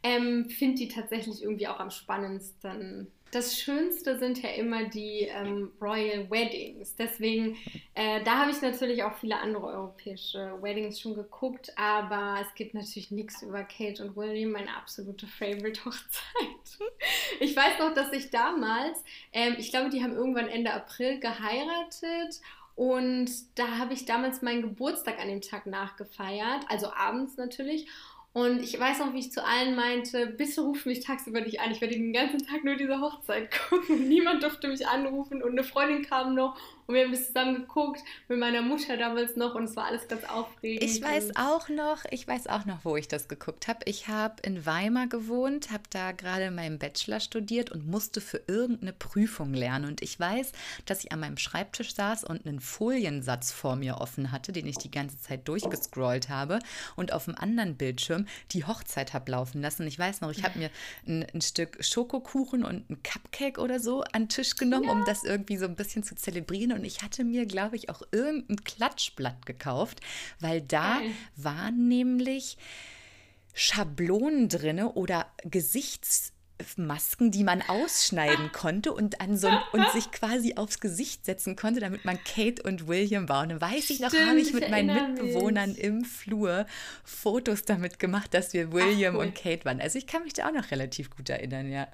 ähm, 0.02 0.50
finde 0.50 0.78
die 0.78 0.88
tatsächlich 0.88 1.42
irgendwie 1.42 1.68
auch 1.68 1.78
am 1.78 1.90
spannendsten 1.90 3.06
das 3.30 3.58
Schönste 3.58 4.18
sind 4.18 4.42
ja 4.42 4.50
immer 4.50 4.84
die 4.84 5.28
ähm, 5.32 5.70
Royal 5.80 6.30
Weddings. 6.30 6.96
Deswegen, 6.96 7.56
äh, 7.94 8.22
da 8.24 8.38
habe 8.38 8.50
ich 8.50 8.60
natürlich 8.60 9.02
auch 9.02 9.14
viele 9.14 9.38
andere 9.38 9.66
europäische 9.66 10.58
Weddings 10.60 11.00
schon 11.00 11.14
geguckt, 11.14 11.72
aber 11.76 12.38
es 12.42 12.54
gibt 12.54 12.74
natürlich 12.74 13.10
nichts 13.10 13.42
über 13.42 13.62
Kate 13.62 14.04
und 14.04 14.16
William, 14.16 14.52
meine 14.52 14.74
absolute 14.76 15.26
Favorite-Hochzeit. 15.26 16.78
ich 17.40 17.54
weiß 17.54 17.78
noch, 17.78 17.94
dass 17.94 18.12
ich 18.12 18.30
damals, 18.30 19.02
ähm, 19.32 19.54
ich 19.58 19.70
glaube, 19.70 19.90
die 19.90 20.02
haben 20.02 20.14
irgendwann 20.14 20.48
Ende 20.48 20.72
April 20.72 21.20
geheiratet 21.20 22.40
und 22.74 23.30
da 23.56 23.78
habe 23.78 23.94
ich 23.94 24.06
damals 24.06 24.42
meinen 24.42 24.62
Geburtstag 24.62 25.20
an 25.20 25.28
dem 25.28 25.40
Tag 25.40 25.66
nachgefeiert, 25.66 26.64
also 26.68 26.92
abends 26.92 27.36
natürlich. 27.36 27.86
Und 28.32 28.62
ich 28.62 28.78
weiß 28.78 29.00
noch, 29.00 29.12
wie 29.12 29.18
ich 29.18 29.32
zu 29.32 29.44
allen 29.44 29.74
meinte, 29.74 30.26
bitte 30.26 30.60
ruf 30.60 30.86
mich 30.86 31.00
tagsüber 31.00 31.40
nicht 31.40 31.60
an. 31.60 31.72
Ich 31.72 31.80
werde 31.80 31.94
den 31.94 32.12
ganzen 32.12 32.38
Tag 32.46 32.62
nur 32.62 32.76
diese 32.76 33.00
Hochzeit 33.00 33.50
gucken. 33.68 34.08
Niemand 34.08 34.42
durfte 34.42 34.68
mich 34.68 34.86
anrufen 34.86 35.42
und 35.42 35.52
eine 35.52 35.64
Freundin 35.64 36.02
kam 36.04 36.34
noch 36.34 36.56
und 36.90 36.96
wir 36.96 37.04
haben 37.04 37.12
es 37.12 37.28
zusammen 37.28 37.54
geguckt 37.54 38.00
mit 38.26 38.40
meiner 38.40 38.62
Mutter 38.62 38.96
damals 38.96 39.36
noch 39.36 39.54
und 39.54 39.62
es 39.62 39.76
war 39.76 39.84
alles 39.84 40.08
ganz 40.08 40.24
aufregend. 40.24 40.82
Ich 40.82 41.00
weiß 41.00 41.36
auch 41.36 41.68
noch, 41.68 42.04
ich 42.10 42.26
weiß 42.26 42.48
auch 42.48 42.64
noch, 42.64 42.84
wo 42.84 42.96
ich 42.96 43.06
das 43.06 43.28
geguckt 43.28 43.68
habe. 43.68 43.78
Ich 43.84 44.08
habe 44.08 44.42
in 44.42 44.66
Weimar 44.66 45.06
gewohnt, 45.06 45.70
habe 45.70 45.84
da 45.90 46.10
gerade 46.10 46.50
meinen 46.50 46.80
Bachelor 46.80 47.20
studiert 47.20 47.70
und 47.70 47.86
musste 47.86 48.20
für 48.20 48.42
irgendeine 48.48 48.92
Prüfung 48.92 49.54
lernen. 49.54 49.84
Und 49.84 50.02
ich 50.02 50.18
weiß, 50.18 50.50
dass 50.84 51.04
ich 51.04 51.12
an 51.12 51.20
meinem 51.20 51.36
Schreibtisch 51.36 51.94
saß 51.94 52.24
und 52.24 52.44
einen 52.44 52.58
Foliensatz 52.58 53.52
vor 53.52 53.76
mir 53.76 53.98
offen 53.98 54.32
hatte, 54.32 54.50
den 54.50 54.66
ich 54.66 54.78
die 54.78 54.90
ganze 54.90 55.20
Zeit 55.20 55.46
durchgescrollt 55.46 56.28
habe 56.28 56.58
und 56.96 57.12
auf 57.12 57.26
dem 57.26 57.36
anderen 57.36 57.76
Bildschirm 57.76 58.26
die 58.50 58.64
Hochzeit 58.64 59.14
habe 59.14 59.30
laufen 59.30 59.62
lassen. 59.62 59.86
Ich 59.86 59.98
weiß 59.98 60.22
noch, 60.22 60.32
ich 60.32 60.42
habe 60.42 60.58
mir 60.58 60.70
ein, 61.06 61.24
ein, 61.32 61.40
Stück 61.40 61.84
Schokokuchen 61.84 62.64
und 62.64 62.90
ein 62.90 63.00
Cupcake 63.04 63.60
oder 63.60 63.78
so 63.78 64.02
an 64.02 64.22
den 64.22 64.28
Tisch 64.28 64.56
genommen, 64.56 64.86
ja. 64.86 64.92
um 64.92 65.04
das 65.04 65.22
irgendwie 65.22 65.56
so 65.56 65.66
ein 65.66 65.76
bisschen 65.76 66.02
zu 66.02 66.16
zelebrieren 66.16 66.79
und 66.79 66.79
ich 66.84 67.02
hatte 67.02 67.24
mir, 67.24 67.46
glaube 67.46 67.76
ich, 67.76 67.88
auch 67.88 68.02
irgendein 68.12 68.64
Klatschblatt 68.64 69.46
gekauft, 69.46 70.00
weil 70.40 70.60
da 70.60 70.98
Geil. 71.00 71.10
waren 71.36 71.88
nämlich 71.88 72.56
Schablonen 73.54 74.48
drin 74.48 74.82
oder 74.82 75.26
Gesichts 75.44 76.32
Masken, 76.76 77.30
die 77.30 77.44
man 77.44 77.62
ausschneiden 77.62 78.52
konnte 78.52 78.92
und, 78.92 79.20
an 79.20 79.36
so, 79.36 79.48
und 79.72 79.90
sich 79.92 80.10
quasi 80.10 80.54
aufs 80.56 80.80
Gesicht 80.80 81.24
setzen 81.24 81.56
konnte, 81.56 81.80
damit 81.80 82.04
man 82.04 82.18
Kate 82.24 82.62
und 82.62 82.86
William 82.86 83.28
war. 83.28 83.42
Und 83.42 83.50
dann 83.50 83.60
weiß 83.60 83.90
ich 83.90 84.00
noch, 84.00 84.12
habe 84.12 84.40
ich 84.40 84.52
mit 84.52 84.70
meinen 84.70 85.14
Mitbewohnern 85.14 85.70
mich. 85.70 85.80
im 85.80 86.04
Flur 86.04 86.66
Fotos 87.04 87.64
damit 87.64 87.98
gemacht, 87.98 88.34
dass 88.34 88.52
wir 88.52 88.72
William 88.72 89.14
Ach, 89.14 89.20
cool. 89.20 89.26
und 89.26 89.34
Kate 89.34 89.64
waren. 89.64 89.80
Also 89.80 89.98
ich 89.98 90.06
kann 90.06 90.22
mich 90.24 90.34
da 90.34 90.48
auch 90.48 90.52
noch 90.52 90.70
relativ 90.70 91.10
gut 91.10 91.28
erinnern, 91.30 91.70
ja. 91.70 91.88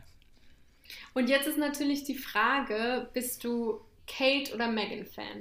Und 1.15 1.29
jetzt 1.29 1.47
ist 1.47 1.59
natürlich 1.59 2.05
die 2.05 2.17
Frage, 2.17 3.09
bist 3.13 3.45
du 3.45 3.81
Kate 4.07 4.55
oder 4.55 4.69
Megan 4.69 5.05
Fan? 5.05 5.41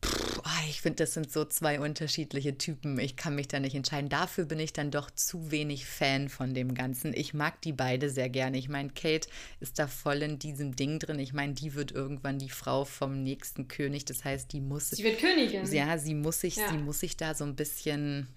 Puh, 0.00 0.40
ah, 0.44 0.60
ich 0.68 0.80
finde, 0.80 1.02
das 1.02 1.14
sind 1.14 1.32
so 1.32 1.44
zwei 1.44 1.80
unterschiedliche 1.80 2.56
Typen. 2.56 3.00
Ich 3.00 3.16
kann 3.16 3.34
mich 3.34 3.48
da 3.48 3.58
nicht 3.58 3.74
entscheiden. 3.74 4.08
Dafür 4.08 4.44
bin 4.44 4.60
ich 4.60 4.72
dann 4.72 4.92
doch 4.92 5.10
zu 5.10 5.50
wenig 5.50 5.86
Fan 5.86 6.28
von 6.28 6.54
dem 6.54 6.74
Ganzen. 6.74 7.12
Ich 7.14 7.34
mag 7.34 7.60
die 7.62 7.72
beide 7.72 8.08
sehr 8.08 8.28
gerne. 8.28 8.58
Ich 8.58 8.68
meine, 8.68 8.90
Kate 8.90 9.28
ist 9.58 9.78
da 9.80 9.88
voll 9.88 10.22
in 10.22 10.38
diesem 10.38 10.76
Ding 10.76 11.00
drin. 11.00 11.18
Ich 11.18 11.32
meine, 11.32 11.54
die 11.54 11.74
wird 11.74 11.90
irgendwann 11.90 12.38
die 12.38 12.50
Frau 12.50 12.84
vom 12.84 13.24
nächsten 13.24 13.66
König. 13.66 14.04
Das 14.04 14.24
heißt, 14.24 14.52
die 14.52 14.60
muss. 14.60 14.90
Sie 14.90 15.02
wird 15.02 15.18
Königin. 15.18 15.66
Ja, 15.72 15.98
sie 15.98 16.14
muss 16.14 16.40
sich, 16.40 16.56
ja. 16.56 16.68
sie 16.70 16.78
muss 16.78 17.00
sich 17.00 17.16
da 17.16 17.34
so 17.34 17.42
ein 17.44 17.56
bisschen 17.56 18.28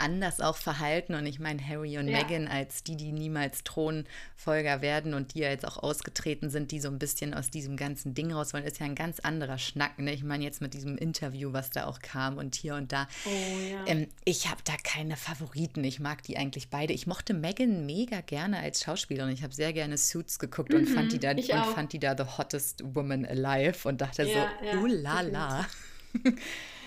anders 0.00 0.40
auch 0.40 0.56
verhalten. 0.56 1.14
Und 1.14 1.26
ich 1.26 1.38
meine, 1.38 1.66
Harry 1.66 1.98
und 1.98 2.08
ja. 2.08 2.18
Meghan 2.18 2.48
als 2.48 2.82
die, 2.82 2.96
die 2.96 3.12
niemals 3.12 3.62
Thronfolger 3.64 4.82
werden 4.82 5.14
und 5.14 5.34
die 5.34 5.40
ja 5.40 5.50
jetzt 5.50 5.66
auch 5.66 5.76
ausgetreten 5.76 6.50
sind, 6.50 6.72
die 6.72 6.80
so 6.80 6.88
ein 6.88 6.98
bisschen 6.98 7.34
aus 7.34 7.50
diesem 7.50 7.76
ganzen 7.76 8.14
Ding 8.14 8.32
raus 8.32 8.52
wollen, 8.52 8.64
ist 8.64 8.80
ja 8.80 8.86
ein 8.86 8.94
ganz 8.94 9.20
anderer 9.20 9.58
Schnack. 9.58 9.98
Ne? 9.98 10.12
Ich 10.12 10.24
meine, 10.24 10.44
jetzt 10.44 10.60
mit 10.60 10.74
diesem 10.74 10.98
Interview, 10.98 11.52
was 11.52 11.70
da 11.70 11.86
auch 11.86 12.00
kam 12.00 12.38
und 12.38 12.54
hier 12.54 12.74
und 12.74 12.92
da. 12.92 13.08
Oh, 13.26 13.30
ja. 13.70 13.84
ähm, 13.86 14.08
ich 14.24 14.48
habe 14.48 14.62
da 14.64 14.72
keine 14.82 15.16
Favoriten. 15.16 15.84
Ich 15.84 16.00
mag 16.00 16.22
die 16.22 16.36
eigentlich 16.36 16.70
beide. 16.70 16.92
Ich 16.92 17.06
mochte 17.06 17.34
Meghan 17.34 17.86
mega 17.86 18.20
gerne 18.20 18.58
als 18.58 18.82
Schauspielerin. 18.82 19.32
Ich 19.32 19.42
habe 19.42 19.54
sehr 19.54 19.72
gerne 19.72 19.98
Suits 19.98 20.38
geguckt 20.38 20.72
mhm, 20.72 20.80
und, 20.80 20.86
fand 20.88 21.12
die 21.12 21.18
da, 21.18 21.30
und 21.30 21.74
fand 21.74 21.92
die 21.92 21.98
da 21.98 22.16
the 22.16 22.24
hottest 22.38 22.82
woman 22.94 23.24
alive 23.24 23.86
und 23.86 24.00
dachte 24.00 24.24
ja, 24.24 24.50
so, 24.60 24.66
ja, 24.66 24.80
oh 24.82 24.86
la 24.86 25.20
la. 25.20 25.66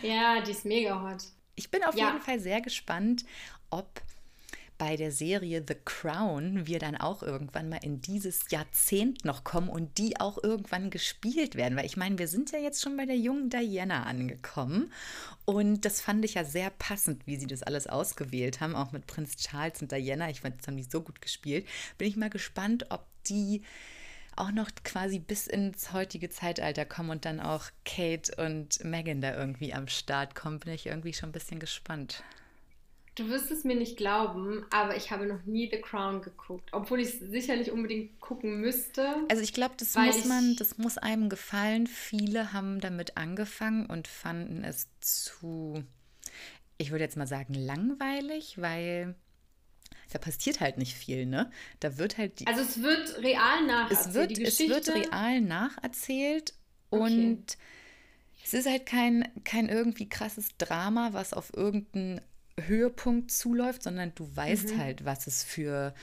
Ja, 0.03 0.41
die 0.41 0.51
ist 0.51 0.65
mega 0.65 1.01
hot. 1.01 1.24
Ich 1.55 1.72
bin 1.72 1.83
auf 1.83 1.95
ja. 1.95 2.07
jeden 2.07 2.22
Fall 2.22 2.39
sehr 2.39 2.62
gespannt, 2.62 3.25
ob 3.69 4.01
bei 4.77 4.98
der 4.98 5.12
Serie 5.12 5.63
The 5.65 5.75
Crown 5.86 6.65
wir 6.67 6.79
dann 6.79 6.98
auch 6.98 7.24
irgendwann 7.24 7.69
mal 7.69 7.79
in 7.83 8.01
dieses 8.01 8.50
Jahrzehnt 8.50 9.24
noch 9.24 9.43
kommen 9.43 9.69
und 9.69 9.98
die 9.98 10.19
auch 10.19 10.43
irgendwann 10.43 10.89
gespielt 10.89 11.55
werden. 11.55 11.77
Weil 11.77 11.86
ich 11.86 11.95
meine, 11.95 12.17
wir 12.17 12.27
sind 12.27 12.51
ja 12.51 12.60
jetzt 12.60 12.81
schon 12.81 12.98
bei 12.98 13.05
der 13.05 13.17
jungen 13.17 13.50
Diana 13.50 14.03
angekommen 14.03 14.91
und 15.45 15.86
das 15.86 16.01
fand 16.01 16.25
ich 16.25 16.33
ja 16.33 16.43
sehr 16.43 16.69
passend, 16.72 17.27
wie 17.27 17.38
sie 17.38 17.48
das 17.48 17.63
alles 17.63 17.88
ausgewählt 17.88 18.62
haben, 18.62 18.75
auch 18.75 18.91
mit 18.91 19.07
Prinz 19.07 19.38
Charles 19.38 19.81
und 19.81 19.91
Diana. 19.91 20.29
Ich 20.29 20.41
fand, 20.41 20.60
das 20.60 20.67
haben 20.67 20.77
die 20.77 20.83
so 20.83 21.01
gut 21.01 21.22
gespielt. 21.22 21.67
Bin 21.98 22.07
ich 22.07 22.17
mal 22.17 22.29
gespannt, 22.29 22.88
ob 22.89 23.05
die 23.27 23.62
auch 24.36 24.52
noch 24.52 24.70
quasi 24.84 25.20
bis 25.20 25.48
ins 25.48 25.94
heutige 25.94 26.30
Zeitalter 26.30 26.86
kommen 26.86 27.10
und 27.12 27.25
dann 27.25 27.40
auch 27.40 27.66
Kate 27.86 28.36
und 28.38 28.84
Megan 28.84 29.22
da 29.22 29.36
irgendwie 29.36 29.74
am 29.74 29.88
Start 29.88 30.36
kommen, 30.36 30.60
bin 30.60 30.74
ich 30.74 30.88
irgendwie 30.88 31.13
schon 31.13 31.30
ein 31.30 31.34
bisschen 31.34 31.60
gespannt. 31.60 32.24
Du 33.16 33.30
wirst 33.30 33.52
es 33.52 33.63
mir 33.63 33.75
nicht 33.75 33.96
glauben, 33.96 34.66
aber 34.72 34.96
ich 34.96 35.12
habe 35.12 35.28
noch 35.28 35.44
nie 35.46 35.70
The 35.70 35.80
Crown 35.80 36.24
geguckt, 36.24 36.70
obwohl 36.72 37.00
ich 37.00 37.10
es 37.10 37.20
sicherlich 37.20 37.72
unbedingt 37.72 38.20
gucken 38.20 38.60
müsste. 38.60 39.18
Also 39.30 39.44
ich 39.44 39.54
glaube, 39.54 39.75
das 39.78 39.96
muss 39.96 40.25
man, 40.25 40.56
das 40.56 40.80
muss 40.80 40.98
einem 40.98 41.30
gefallen. 41.30 41.86
Viele 41.86 42.54
haben 42.54 42.80
damit 42.80 43.16
angefangen 43.16 43.86
und 43.86 44.08
fanden 44.08 44.63
es 44.63 44.88
zu, 45.00 45.84
ich 46.80 46.90
würde 46.90 47.04
jetzt 47.04 47.18
mal 47.18 47.28
sagen, 47.28 47.54
langweilig, 47.54 48.60
weil 48.60 49.13
da 50.13 50.20
passiert 50.20 50.60
halt 50.60 50.77
nicht 50.77 50.93
viel, 50.93 51.25
ne? 51.25 51.51
Da 51.79 51.98
wird 51.98 52.17
halt 52.17 52.39
die. 52.39 52.48
Also 52.48 52.62
es 52.62 52.82
wird 52.82 53.17
real 53.24 53.65
nacherzählt. 53.65 54.08
Es 54.08 54.13
wird, 54.13 54.48
es 54.48 54.60
wird 54.60 54.89
real 54.89 55.41
nacherzählt 55.41 56.53
und 56.91 57.41
okay. 57.41 57.58
es 58.43 58.53
ist 58.53 58.70
halt 58.70 58.86
kein, 58.86 59.27
kein 59.43 59.70
irgendwie 59.70 60.08
krasses 60.08 60.55
Drama, 60.58 61.13
was 61.13 61.34
auf 61.34 61.51
irgendeinen 61.55 62.22
Höhepunkt 62.60 63.32
zuläuft, 63.32 63.82
sondern 63.82 64.13
du 64.13 64.29
weißt 64.36 64.75
mhm. 64.75 64.77
halt, 64.77 65.05
was 65.05 65.25
es 65.25 65.43
für, 65.43 65.96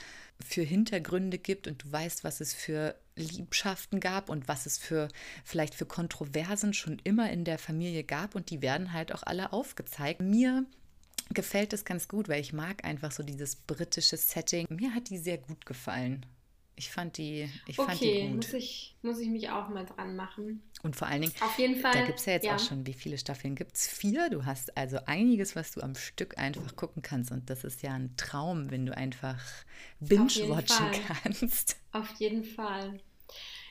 für 0.43 0.61
Hintergründe 0.61 1.37
gibt 1.37 1.67
und 1.67 1.83
du 1.83 1.91
weißt, 1.91 2.25
was 2.25 2.41
es 2.41 2.53
für 2.53 2.95
Liebschaften 3.15 4.01
gab 4.01 4.29
und 4.29 4.49
was 4.49 4.65
es 4.65 4.77
für 4.77 5.07
vielleicht 5.45 5.75
für 5.75 5.85
Kontroversen 5.85 6.73
schon 6.73 6.99
immer 7.05 7.31
in 7.31 7.45
der 7.45 7.57
Familie 7.59 8.03
gab 8.03 8.35
und 8.35 8.49
die 8.49 8.61
werden 8.61 8.91
halt 8.91 9.13
auch 9.13 9.23
alle 9.23 9.53
aufgezeigt. 9.53 10.19
Mir 10.19 10.65
gefällt 11.33 11.73
es 11.73 11.85
ganz 11.85 12.07
gut, 12.07 12.29
weil 12.29 12.41
ich 12.41 12.53
mag 12.53 12.83
einfach 12.85 13.11
so 13.11 13.23
dieses 13.23 13.55
britische 13.55 14.17
Setting. 14.17 14.67
Mir 14.69 14.93
hat 14.93 15.09
die 15.09 15.17
sehr 15.17 15.37
gut 15.37 15.65
gefallen. 15.65 16.25
Ich 16.75 16.89
fand 16.89 17.17
die, 17.17 17.47
ich 17.67 17.77
okay, 17.77 17.87
fand 17.87 18.01
die 18.01 18.27
gut. 18.27 18.35
Muss 18.37 18.53
ich, 18.53 18.95
muss 19.01 19.19
ich 19.19 19.29
mich 19.29 19.49
auch 19.49 19.69
mal 19.69 19.85
dran 19.85 20.15
machen. 20.15 20.63
Und 20.81 20.95
vor 20.95 21.07
allen 21.07 21.21
Dingen, 21.21 21.33
Auf 21.41 21.59
jeden 21.59 21.75
Fall, 21.79 21.93
da 21.93 22.05
gibt 22.05 22.19
es 22.19 22.25
ja 22.25 22.33
jetzt 22.33 22.45
ja. 22.45 22.55
auch 22.55 22.59
schon, 22.59 22.87
wie 22.87 22.93
viele 22.93 23.17
Staffeln 23.17 23.55
gibt 23.55 23.75
es? 23.75 23.87
Vier. 23.87 24.29
Du 24.29 24.45
hast 24.45 24.75
also 24.75 24.97
einiges, 25.05 25.55
was 25.55 25.71
du 25.71 25.81
am 25.81 25.93
Stück 25.93 26.37
einfach 26.37 26.75
gucken 26.75 27.03
kannst. 27.03 27.31
Und 27.31 27.49
das 27.49 27.63
ist 27.63 27.83
ja 27.83 27.93
ein 27.93 28.15
Traum, 28.17 28.71
wenn 28.71 28.85
du 28.85 28.97
einfach 28.97 29.39
binge-watchen 29.99 30.87
kannst. 31.07 31.77
Auf 31.91 32.11
jeden 32.17 32.43
Fall. 32.43 32.99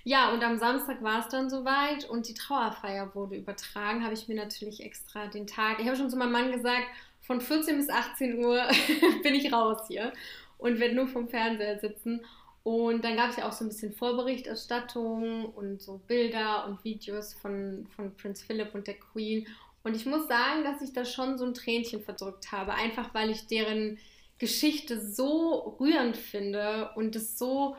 Ja, 0.05 0.33
und 0.33 0.43
am 0.43 0.59
Samstag 0.59 1.02
war 1.02 1.21
es 1.21 1.29
dann 1.29 1.50
soweit 1.50 2.09
und 2.09 2.29
die 2.29 2.35
Trauerfeier 2.35 3.14
wurde 3.14 3.37
übertragen. 3.37 4.05
Habe 4.05 4.14
ich 4.14 4.29
mir 4.29 4.37
natürlich 4.37 4.83
extra 4.83 5.26
den 5.26 5.47
Tag. 5.47 5.81
Ich 5.81 5.87
habe 5.87 5.97
schon 5.97 6.11
zu 6.11 6.17
meinem 6.17 6.33
Mann 6.33 6.52
gesagt, 6.52 6.87
von 7.20 7.40
14 7.40 7.76
bis 7.76 7.88
18 7.88 8.44
Uhr 8.44 8.62
bin 9.22 9.34
ich 9.34 9.52
raus 9.52 9.86
hier 9.88 10.12
und 10.58 10.80
werde 10.80 10.94
nur 10.94 11.08
vom 11.08 11.28
Fernseher 11.28 11.78
sitzen. 11.78 12.24
Und 12.62 13.04
dann 13.04 13.16
gab 13.16 13.30
es 13.30 13.36
ja 13.36 13.48
auch 13.48 13.52
so 13.52 13.64
ein 13.64 13.68
bisschen 13.68 13.92
Vorberichterstattung 13.92 15.46
und 15.46 15.80
so 15.80 15.98
Bilder 16.06 16.66
und 16.66 16.84
Videos 16.84 17.32
von, 17.34 17.86
von 17.96 18.14
Prinz 18.16 18.42
Philip 18.42 18.74
und 18.74 18.86
der 18.86 18.98
Queen. 18.98 19.46
Und 19.82 19.96
ich 19.96 20.04
muss 20.04 20.28
sagen, 20.28 20.62
dass 20.62 20.82
ich 20.82 20.92
da 20.92 21.04
schon 21.04 21.38
so 21.38 21.46
ein 21.46 21.54
Tränchen 21.54 22.02
verdrückt 22.02 22.52
habe, 22.52 22.74
einfach 22.74 23.14
weil 23.14 23.30
ich 23.30 23.46
deren 23.46 23.98
Geschichte 24.38 25.00
so 25.00 25.76
rührend 25.80 26.16
finde 26.16 26.90
und 26.96 27.16
es 27.16 27.38
so 27.38 27.76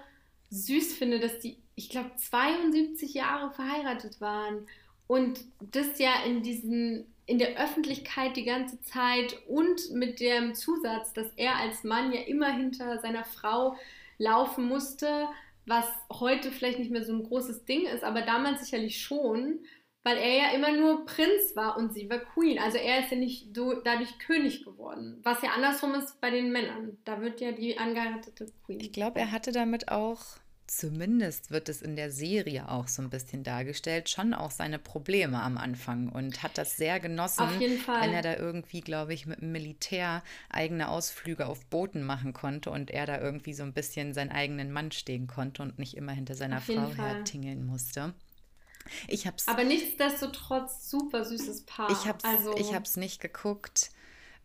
süß 0.49 0.93
finde, 0.93 1.19
dass 1.19 1.39
die, 1.39 1.57
ich 1.75 1.89
glaube, 1.89 2.11
72 2.15 3.13
Jahre 3.13 3.51
verheiratet 3.51 4.19
waren. 4.19 4.67
Und 5.07 5.41
das 5.59 5.99
ja 5.99 6.23
in 6.25 6.41
diesen 6.41 7.05
in 7.31 7.39
der 7.39 7.57
Öffentlichkeit 7.57 8.35
die 8.35 8.43
ganze 8.43 8.81
Zeit 8.81 9.37
und 9.47 9.91
mit 9.93 10.19
dem 10.19 10.53
Zusatz, 10.53 11.13
dass 11.13 11.31
er 11.37 11.55
als 11.55 11.85
Mann 11.85 12.11
ja 12.11 12.19
immer 12.23 12.51
hinter 12.51 12.99
seiner 12.99 13.23
Frau 13.23 13.77
laufen 14.17 14.65
musste, 14.65 15.29
was 15.65 15.85
heute 16.11 16.51
vielleicht 16.51 16.77
nicht 16.77 16.91
mehr 16.91 17.05
so 17.05 17.13
ein 17.13 17.23
großes 17.23 17.63
Ding 17.63 17.85
ist, 17.85 18.03
aber 18.03 18.23
damals 18.23 18.59
sicherlich 18.59 19.01
schon, 19.01 19.61
weil 20.03 20.17
er 20.17 20.35
ja 20.35 20.51
immer 20.51 20.73
nur 20.73 21.05
Prinz 21.05 21.55
war 21.55 21.77
und 21.77 21.93
sie 21.93 22.09
war 22.09 22.19
Queen. 22.19 22.59
Also 22.59 22.77
er 22.77 22.99
ist 22.99 23.11
ja 23.11 23.17
nicht 23.17 23.55
so 23.55 23.75
dadurch 23.81 24.19
König 24.19 24.65
geworden, 24.65 25.21
was 25.23 25.41
ja 25.41 25.51
andersrum 25.51 25.93
ist 25.93 26.19
bei 26.19 26.31
den 26.31 26.51
Männern. 26.51 26.97
Da 27.05 27.21
wird 27.21 27.39
ja 27.39 27.53
die 27.53 27.77
angeheiratete 27.77 28.47
Queen. 28.65 28.81
Ich 28.81 28.91
glaube, 28.91 29.21
er 29.21 29.31
hatte 29.31 29.53
damit 29.53 29.89
auch 29.89 30.19
zumindest 30.71 31.51
wird 31.51 31.67
es 31.67 31.81
in 31.81 31.95
der 31.95 32.11
Serie 32.11 32.69
auch 32.69 32.87
so 32.87 33.01
ein 33.01 33.09
bisschen 33.09 33.43
dargestellt, 33.43 34.09
schon 34.09 34.33
auch 34.33 34.51
seine 34.51 34.79
Probleme 34.79 35.41
am 35.41 35.57
Anfang 35.57 36.07
und 36.09 36.43
hat 36.43 36.57
das 36.57 36.77
sehr 36.77 36.99
genossen, 36.99 37.47
wenn 37.59 38.13
er 38.13 38.21
da 38.21 38.37
irgendwie, 38.37 38.79
glaube 38.79 39.13
ich, 39.13 39.25
mit 39.25 39.41
dem 39.41 39.51
Militär 39.51 40.23
eigene 40.49 40.87
Ausflüge 40.87 41.47
auf 41.47 41.65
Booten 41.65 42.03
machen 42.03 42.31
konnte 42.31 42.71
und 42.71 42.89
er 42.89 43.05
da 43.05 43.19
irgendwie 43.19 43.53
so 43.53 43.63
ein 43.63 43.73
bisschen 43.73 44.13
seinen 44.13 44.31
eigenen 44.31 44.71
Mann 44.71 44.91
stehen 44.91 45.27
konnte 45.27 45.61
und 45.61 45.77
nicht 45.77 45.97
immer 45.97 46.13
hinter 46.13 46.35
seiner 46.35 46.61
Frau 46.61 46.93
hertingeln 46.93 47.65
musste. 47.65 48.13
Ich 49.07 49.27
hab's, 49.27 49.47
Aber 49.47 49.63
nichtsdestotrotz 49.63 50.89
super 50.89 51.25
süßes 51.25 51.65
Paar. 51.65 51.91
Ich 51.91 52.07
habe 52.07 52.17
es 52.17 52.25
also, 52.25 52.99
nicht 52.99 53.19
geguckt 53.19 53.91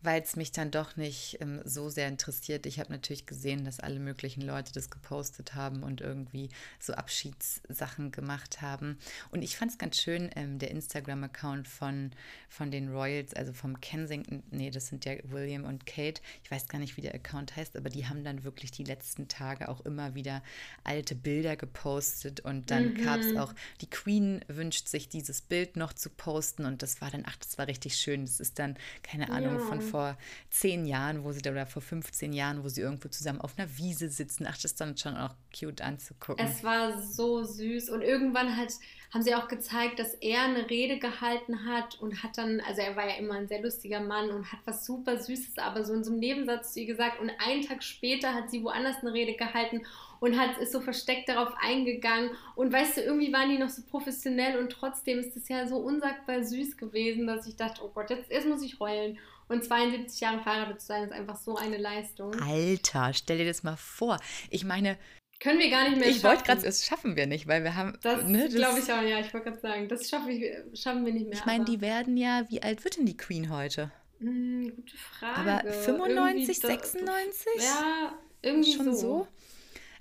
weil 0.01 0.21
es 0.21 0.35
mich 0.35 0.51
dann 0.51 0.71
doch 0.71 0.95
nicht 0.95 1.37
ähm, 1.41 1.61
so 1.65 1.89
sehr 1.89 2.07
interessiert. 2.07 2.65
Ich 2.65 2.79
habe 2.79 2.91
natürlich 2.91 3.25
gesehen, 3.25 3.65
dass 3.65 3.79
alle 3.79 3.99
möglichen 3.99 4.41
Leute 4.41 4.71
das 4.71 4.89
gepostet 4.89 5.55
haben 5.55 5.83
und 5.83 6.01
irgendwie 6.01 6.49
so 6.79 6.93
Abschiedssachen 6.93 8.11
gemacht 8.11 8.61
haben. 8.61 8.99
Und 9.31 9.41
ich 9.41 9.57
fand 9.57 9.71
es 9.71 9.77
ganz 9.77 9.99
schön, 9.99 10.29
ähm, 10.35 10.59
der 10.59 10.71
Instagram-Account 10.71 11.67
von, 11.67 12.11
von 12.47 12.69
den 12.69 12.89
Royals, 12.89 13.33
also 13.33 13.53
vom 13.53 13.81
Kensington, 13.81 14.43
nee, 14.51 14.69
das 14.69 14.87
sind 14.87 15.05
ja 15.05 15.13
William 15.23 15.65
und 15.65 15.85
Kate. 15.85 16.21
Ich 16.43 16.51
weiß 16.51 16.67
gar 16.67 16.79
nicht, 16.79 16.97
wie 16.97 17.01
der 17.01 17.15
Account 17.15 17.55
heißt, 17.55 17.75
aber 17.75 17.89
die 17.89 18.07
haben 18.07 18.23
dann 18.23 18.43
wirklich 18.43 18.71
die 18.71 18.83
letzten 18.83 19.27
Tage 19.27 19.67
auch 19.67 19.81
immer 19.81 20.13
wieder 20.13 20.43
alte 20.83 21.15
Bilder 21.15 21.55
gepostet 21.55 22.41
und 22.41 22.69
dann 22.69 22.93
mhm. 22.93 23.03
gab 23.03 23.19
es 23.19 23.35
auch, 23.35 23.53
die 23.81 23.89
Queen 23.89 24.43
wünscht 24.47 24.87
sich 24.87 25.09
dieses 25.09 25.41
Bild 25.41 25.75
noch 25.75 25.93
zu 25.93 26.09
posten 26.09 26.65
und 26.65 26.83
das 26.83 27.01
war 27.01 27.09
dann, 27.09 27.23
ach, 27.25 27.37
das 27.37 27.57
war 27.57 27.67
richtig 27.67 27.97
schön. 27.97 28.25
Das 28.25 28.39
ist 28.39 28.59
dann, 28.59 28.77
keine 29.01 29.29
Ahnung, 29.29 29.55
ja. 29.55 29.65
von 29.65 29.81
vor 29.89 30.17
zehn 30.49 30.85
Jahren, 30.85 31.23
wo 31.23 31.31
sie 31.31 31.41
da 31.41 31.51
oder 31.51 31.65
vor 31.65 31.81
15 31.81 32.33
Jahren, 32.33 32.63
wo 32.63 32.69
sie 32.69 32.81
irgendwo 32.81 33.09
zusammen 33.09 33.41
auf 33.41 33.57
einer 33.57 33.69
Wiese 33.77 34.09
sitzen. 34.09 34.45
Ach, 34.47 34.55
das 34.55 34.65
ist 34.65 34.81
dann 34.81 34.97
schon 34.97 35.15
auch 35.15 35.33
cute 35.57 35.81
anzugucken. 35.81 36.45
Es 36.45 36.63
war 36.63 37.01
so 37.01 37.43
süß 37.43 37.89
und 37.89 38.01
irgendwann 38.01 38.55
hat, 38.55 38.73
haben 39.13 39.23
sie 39.23 39.35
auch 39.35 39.47
gezeigt, 39.47 39.99
dass 39.99 40.13
er 40.15 40.43
eine 40.43 40.69
Rede 40.69 40.99
gehalten 40.99 41.65
hat 41.65 41.99
und 42.01 42.23
hat 42.23 42.37
dann, 42.37 42.61
also 42.61 42.81
er 42.81 42.95
war 42.95 43.07
ja 43.07 43.15
immer 43.15 43.35
ein 43.35 43.47
sehr 43.47 43.61
lustiger 43.61 44.01
Mann 44.01 44.29
und 44.29 44.51
hat 44.51 44.59
was 44.65 44.85
super 44.85 45.17
Süßes, 45.17 45.57
aber 45.57 45.83
so 45.83 45.93
in 45.93 46.03
so 46.03 46.11
einem 46.11 46.19
Nebensatz 46.19 46.73
zu 46.73 46.81
ihr 46.81 46.87
gesagt 46.87 47.19
und 47.19 47.31
einen 47.45 47.65
Tag 47.65 47.83
später 47.83 48.33
hat 48.33 48.51
sie 48.51 48.63
woanders 48.63 48.97
eine 49.01 49.13
Rede 49.13 49.33
gehalten 49.33 49.81
und 50.19 50.37
hat, 50.37 50.57
ist 50.57 50.71
so 50.71 50.81
versteckt 50.81 51.29
darauf 51.29 51.53
eingegangen. 51.61 52.31
Und 52.55 52.73
weißt 52.73 52.97
du, 52.97 53.01
irgendwie 53.01 53.31
waren 53.31 53.49
die 53.49 53.57
noch 53.57 53.69
so 53.69 53.81
professionell 53.83 54.57
und 54.59 54.71
trotzdem 54.71 55.19
ist 55.19 55.35
es 55.35 55.47
ja 55.47 55.67
so 55.67 55.77
unsagbar 55.77 56.43
süß 56.43 56.77
gewesen, 56.77 57.27
dass 57.27 57.47
ich 57.47 57.55
dachte, 57.55 57.81
oh 57.83 57.91
Gott, 57.93 58.09
jetzt, 58.09 58.31
jetzt 58.31 58.47
muss 58.47 58.63
ich 58.63 58.79
heulen. 58.79 59.19
Und 59.49 59.63
72 59.63 60.19
Jahre 60.19 60.41
verheiratet 60.41 60.81
zu 60.81 60.87
sein, 60.87 61.03
ist 61.03 61.13
einfach 61.13 61.37
so 61.37 61.55
eine 61.55 61.77
Leistung. 61.77 62.33
Alter, 62.41 63.13
stell 63.13 63.37
dir 63.37 63.45
das 63.45 63.63
mal 63.63 63.77
vor. 63.77 64.19
Ich 64.49 64.65
meine, 64.65 64.97
können 65.39 65.59
wir 65.59 65.69
gar 65.69 65.87
nicht 65.87 65.99
mehr 65.99 66.09
Ich 66.09 66.23
wollte 66.23 66.43
gerade, 66.43 66.61
das 66.61 66.85
schaffen 66.85 67.15
wir 67.15 67.27
nicht, 67.27 67.47
weil 67.47 67.63
wir 67.63 67.75
haben. 67.75 67.97
Das, 68.01 68.23
ne, 68.23 68.45
das 68.45 68.55
glaube 68.55 68.79
ich 68.79 68.91
auch, 68.91 69.01
ja. 69.01 69.19
Ich 69.19 69.33
wollte 69.33 69.51
gerade 69.51 69.61
sagen, 69.61 69.87
das 69.87 70.09
schaffen 70.09 70.27
wir, 70.29 70.65
schaffen 70.73 71.05
wir 71.05 71.13
nicht 71.13 71.27
mehr. 71.27 71.37
Ich 71.37 71.45
meine, 71.45 71.63
die 71.63 71.79
werden 71.79 72.17
ja, 72.17 72.45
wie 72.49 72.61
alt 72.61 72.83
wird 72.83 72.97
denn 72.97 73.05
die 73.05 73.15
Queen 73.15 73.49
heute? 73.49 73.91
Hm, 74.19 74.73
gute 74.75 74.97
Frage. 74.97 75.51
Aber 75.63 75.71
95, 75.71 76.23
irgendwie 76.23 76.53
96? 76.53 77.47
ja, 77.59 78.17
irgendwie 78.41 78.73
schon 78.73 78.85
so. 78.93 78.99
so. 78.99 79.27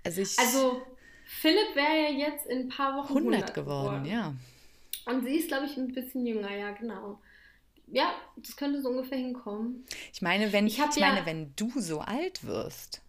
Also, 0.04 0.22
ich, 0.22 0.38
also 0.38 0.82
Philipp 1.26 1.74
wäre 1.74 2.12
ja 2.12 2.28
jetzt 2.28 2.46
in 2.46 2.60
ein 2.60 2.68
paar 2.68 2.96
Wochen 2.96 3.08
100, 3.08 3.34
100 3.34 3.54
geworden, 3.54 4.04
geworden, 4.04 4.04
ja. 4.06 4.34
Und 5.04 5.24
sie 5.24 5.36
ist, 5.36 5.48
glaube 5.48 5.66
ich, 5.66 5.76
ein 5.76 5.92
bisschen 5.92 6.26
jünger, 6.26 6.56
ja, 6.56 6.72
genau 6.72 7.20
ja, 7.86 8.14
das 8.36 8.56
könnte 8.56 8.82
so 8.82 8.90
ungefähr 8.90 9.18
hinkommen. 9.18 9.84
Ich 10.12 10.22
meine, 10.22 10.52
wenn, 10.52 10.66
ich, 10.66 10.78
ich 10.78 11.00
meine, 11.00 11.24
wenn 11.24 11.54
du 11.56 11.70
so 11.76 12.00
alt 12.00 12.44
wirst, 12.44 13.02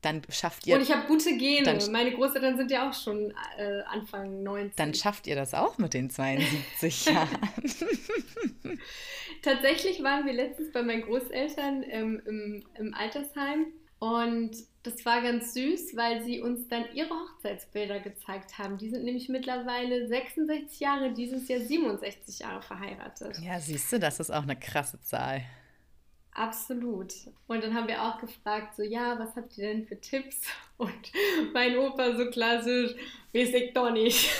dann 0.00 0.22
schafft 0.28 0.66
ihr. 0.66 0.76
Und 0.76 0.82
ich 0.82 0.92
habe 0.92 1.06
gute 1.06 1.36
Gene. 1.36 1.64
Dann, 1.64 1.92
Meine 1.92 2.12
Großeltern 2.12 2.56
sind 2.56 2.70
ja 2.70 2.88
auch 2.88 2.94
schon 2.94 3.32
äh, 3.56 3.82
Anfang 3.88 4.42
90. 4.42 4.76
Dann 4.76 4.94
schafft 4.94 5.26
ihr 5.26 5.34
das 5.34 5.54
auch 5.54 5.78
mit 5.78 5.94
den 5.94 6.08
72 6.08 7.04
Jahren. 7.06 7.38
Tatsächlich 9.42 10.02
waren 10.02 10.24
wir 10.26 10.32
letztens 10.32 10.72
bei 10.72 10.82
meinen 10.82 11.02
Großeltern 11.02 11.84
ähm, 11.88 12.22
im, 12.26 12.64
im 12.74 12.94
Altersheim 12.94 13.66
und 13.98 14.52
das 14.84 15.04
war 15.04 15.20
ganz 15.22 15.54
süß, 15.54 15.96
weil 15.96 16.22
sie 16.22 16.40
uns 16.40 16.68
dann 16.68 16.84
ihre 16.94 17.10
Hochzeitsbilder 17.10 18.00
gezeigt 18.00 18.58
haben. 18.58 18.78
Die 18.78 18.88
sind 18.88 19.04
nämlich 19.04 19.28
mittlerweile 19.28 20.06
66 20.06 20.80
Jahre, 20.80 21.12
dieses 21.12 21.48
Jahr 21.48 21.60
67 21.60 22.38
Jahre 22.38 22.62
verheiratet. 22.62 23.38
Ja, 23.42 23.58
siehst 23.58 23.92
du, 23.92 23.98
das 23.98 24.20
ist 24.20 24.30
auch 24.30 24.44
eine 24.44 24.56
krasse 24.56 25.00
Zahl. 25.02 25.42
Absolut. 26.32 27.12
Und 27.48 27.64
dann 27.64 27.74
haben 27.74 27.88
wir 27.88 28.00
auch 28.00 28.18
gefragt, 28.18 28.76
so, 28.76 28.84
ja, 28.84 29.18
was 29.18 29.34
habt 29.34 29.58
ihr 29.58 29.66
denn 29.66 29.84
für 29.84 30.00
Tipps? 30.00 30.42
Und 30.76 31.12
mein 31.52 31.76
Opa 31.76 32.16
so 32.16 32.30
klassisch, 32.30 32.94
weiß 33.34 33.52
ich 33.54 33.72
doch 33.74 33.90
nicht. 33.90 34.30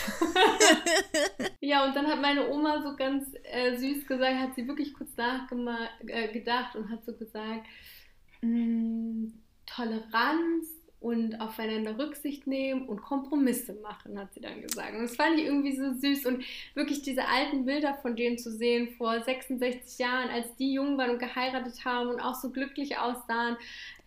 ja, 1.60 1.84
und 1.84 1.96
dann 1.96 2.06
hat 2.06 2.22
meine 2.22 2.48
Oma 2.48 2.80
so 2.80 2.94
ganz 2.94 3.26
äh, 3.42 3.76
süß 3.76 4.06
gesagt, 4.06 4.38
hat 4.38 4.54
sie 4.54 4.68
wirklich 4.68 4.94
kurz 4.94 5.16
nachgedacht 5.16 6.76
äh, 6.76 6.78
und 6.78 6.90
hat 6.90 7.04
so 7.04 7.12
gesagt, 7.12 7.66
mm, 8.42 9.26
Toleranz 9.74 10.78
und 11.00 11.40
aufeinander 11.40 11.96
Rücksicht 11.96 12.48
nehmen 12.48 12.88
und 12.88 13.02
Kompromisse 13.02 13.74
machen, 13.74 14.18
hat 14.18 14.34
sie 14.34 14.40
dann 14.40 14.60
gesagt. 14.60 14.94
Und 14.94 15.02
das 15.02 15.14
fand 15.14 15.38
ich 15.38 15.44
irgendwie 15.44 15.76
so 15.76 15.92
süß 15.92 16.26
und 16.26 16.44
wirklich 16.74 17.02
diese 17.02 17.28
alten 17.28 17.64
Bilder 17.64 17.96
von 18.02 18.16
denen 18.16 18.36
zu 18.36 18.50
sehen 18.50 18.88
vor 18.98 19.22
66 19.22 19.98
Jahren, 20.00 20.28
als 20.28 20.56
die 20.56 20.72
jung 20.72 20.98
waren 20.98 21.10
und 21.10 21.20
geheiratet 21.20 21.84
haben 21.84 22.08
und 22.08 22.20
auch 22.20 22.34
so 22.34 22.50
glücklich 22.50 22.98
aussahen. 22.98 23.56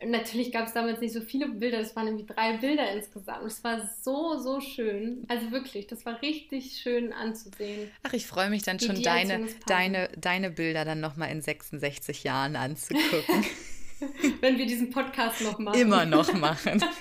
Natürlich 0.04 0.52
gab 0.52 0.68
es 0.68 0.74
damals 0.74 1.00
nicht 1.00 1.14
so 1.14 1.22
viele 1.22 1.48
Bilder, 1.48 1.78
das 1.78 1.96
waren 1.96 2.08
irgendwie 2.08 2.26
drei 2.26 2.58
Bilder 2.58 2.92
insgesamt. 2.92 3.44
Und 3.44 3.48
es 3.48 3.64
war 3.64 3.90
so, 4.02 4.38
so 4.40 4.60
schön. 4.60 5.24
Also 5.30 5.52
wirklich, 5.52 5.88
das 5.88 6.06
war 6.06 6.22
richtig 6.22 6.78
schön 6.82 7.14
anzusehen. 7.14 7.90
Ach, 8.04 8.12
ich 8.12 8.28
freue 8.28 8.50
mich 8.50 8.64
dann 8.64 8.82
schon, 8.82 9.02
deine, 9.02 9.48
deine, 9.66 10.10
deine 10.18 10.50
Bilder 10.50 10.84
dann 10.84 11.00
nochmal 11.00 11.32
in 11.32 11.42
66 11.42 12.26
Jahren 12.26 12.58
anzugucken. 12.58 13.46
wenn 14.42 14.58
wir 14.58 14.66
diesen 14.66 14.90
Podcast 14.90 15.42
noch 15.42 15.60
machen. 15.60 15.80
Immer 15.80 16.06
noch 16.06 16.34
machen. 16.34 16.84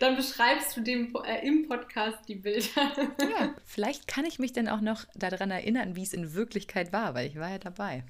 Dann 0.00 0.16
beschreibst 0.16 0.76
du 0.76 0.80
dem, 0.82 1.14
äh, 1.24 1.46
im 1.46 1.66
Podcast 1.66 2.18
die 2.28 2.34
Bilder. 2.34 2.92
Ja, 3.20 3.54
vielleicht 3.64 4.06
kann 4.06 4.24
ich 4.26 4.38
mich 4.38 4.52
dann 4.52 4.68
auch 4.68 4.80
noch 4.80 5.04
daran 5.14 5.50
erinnern, 5.50 5.96
wie 5.96 6.02
es 6.02 6.12
in 6.12 6.34
Wirklichkeit 6.34 6.92
war, 6.92 7.14
weil 7.14 7.28
ich 7.28 7.36
war 7.36 7.50
ja 7.50 7.58
dabei. 7.58 8.04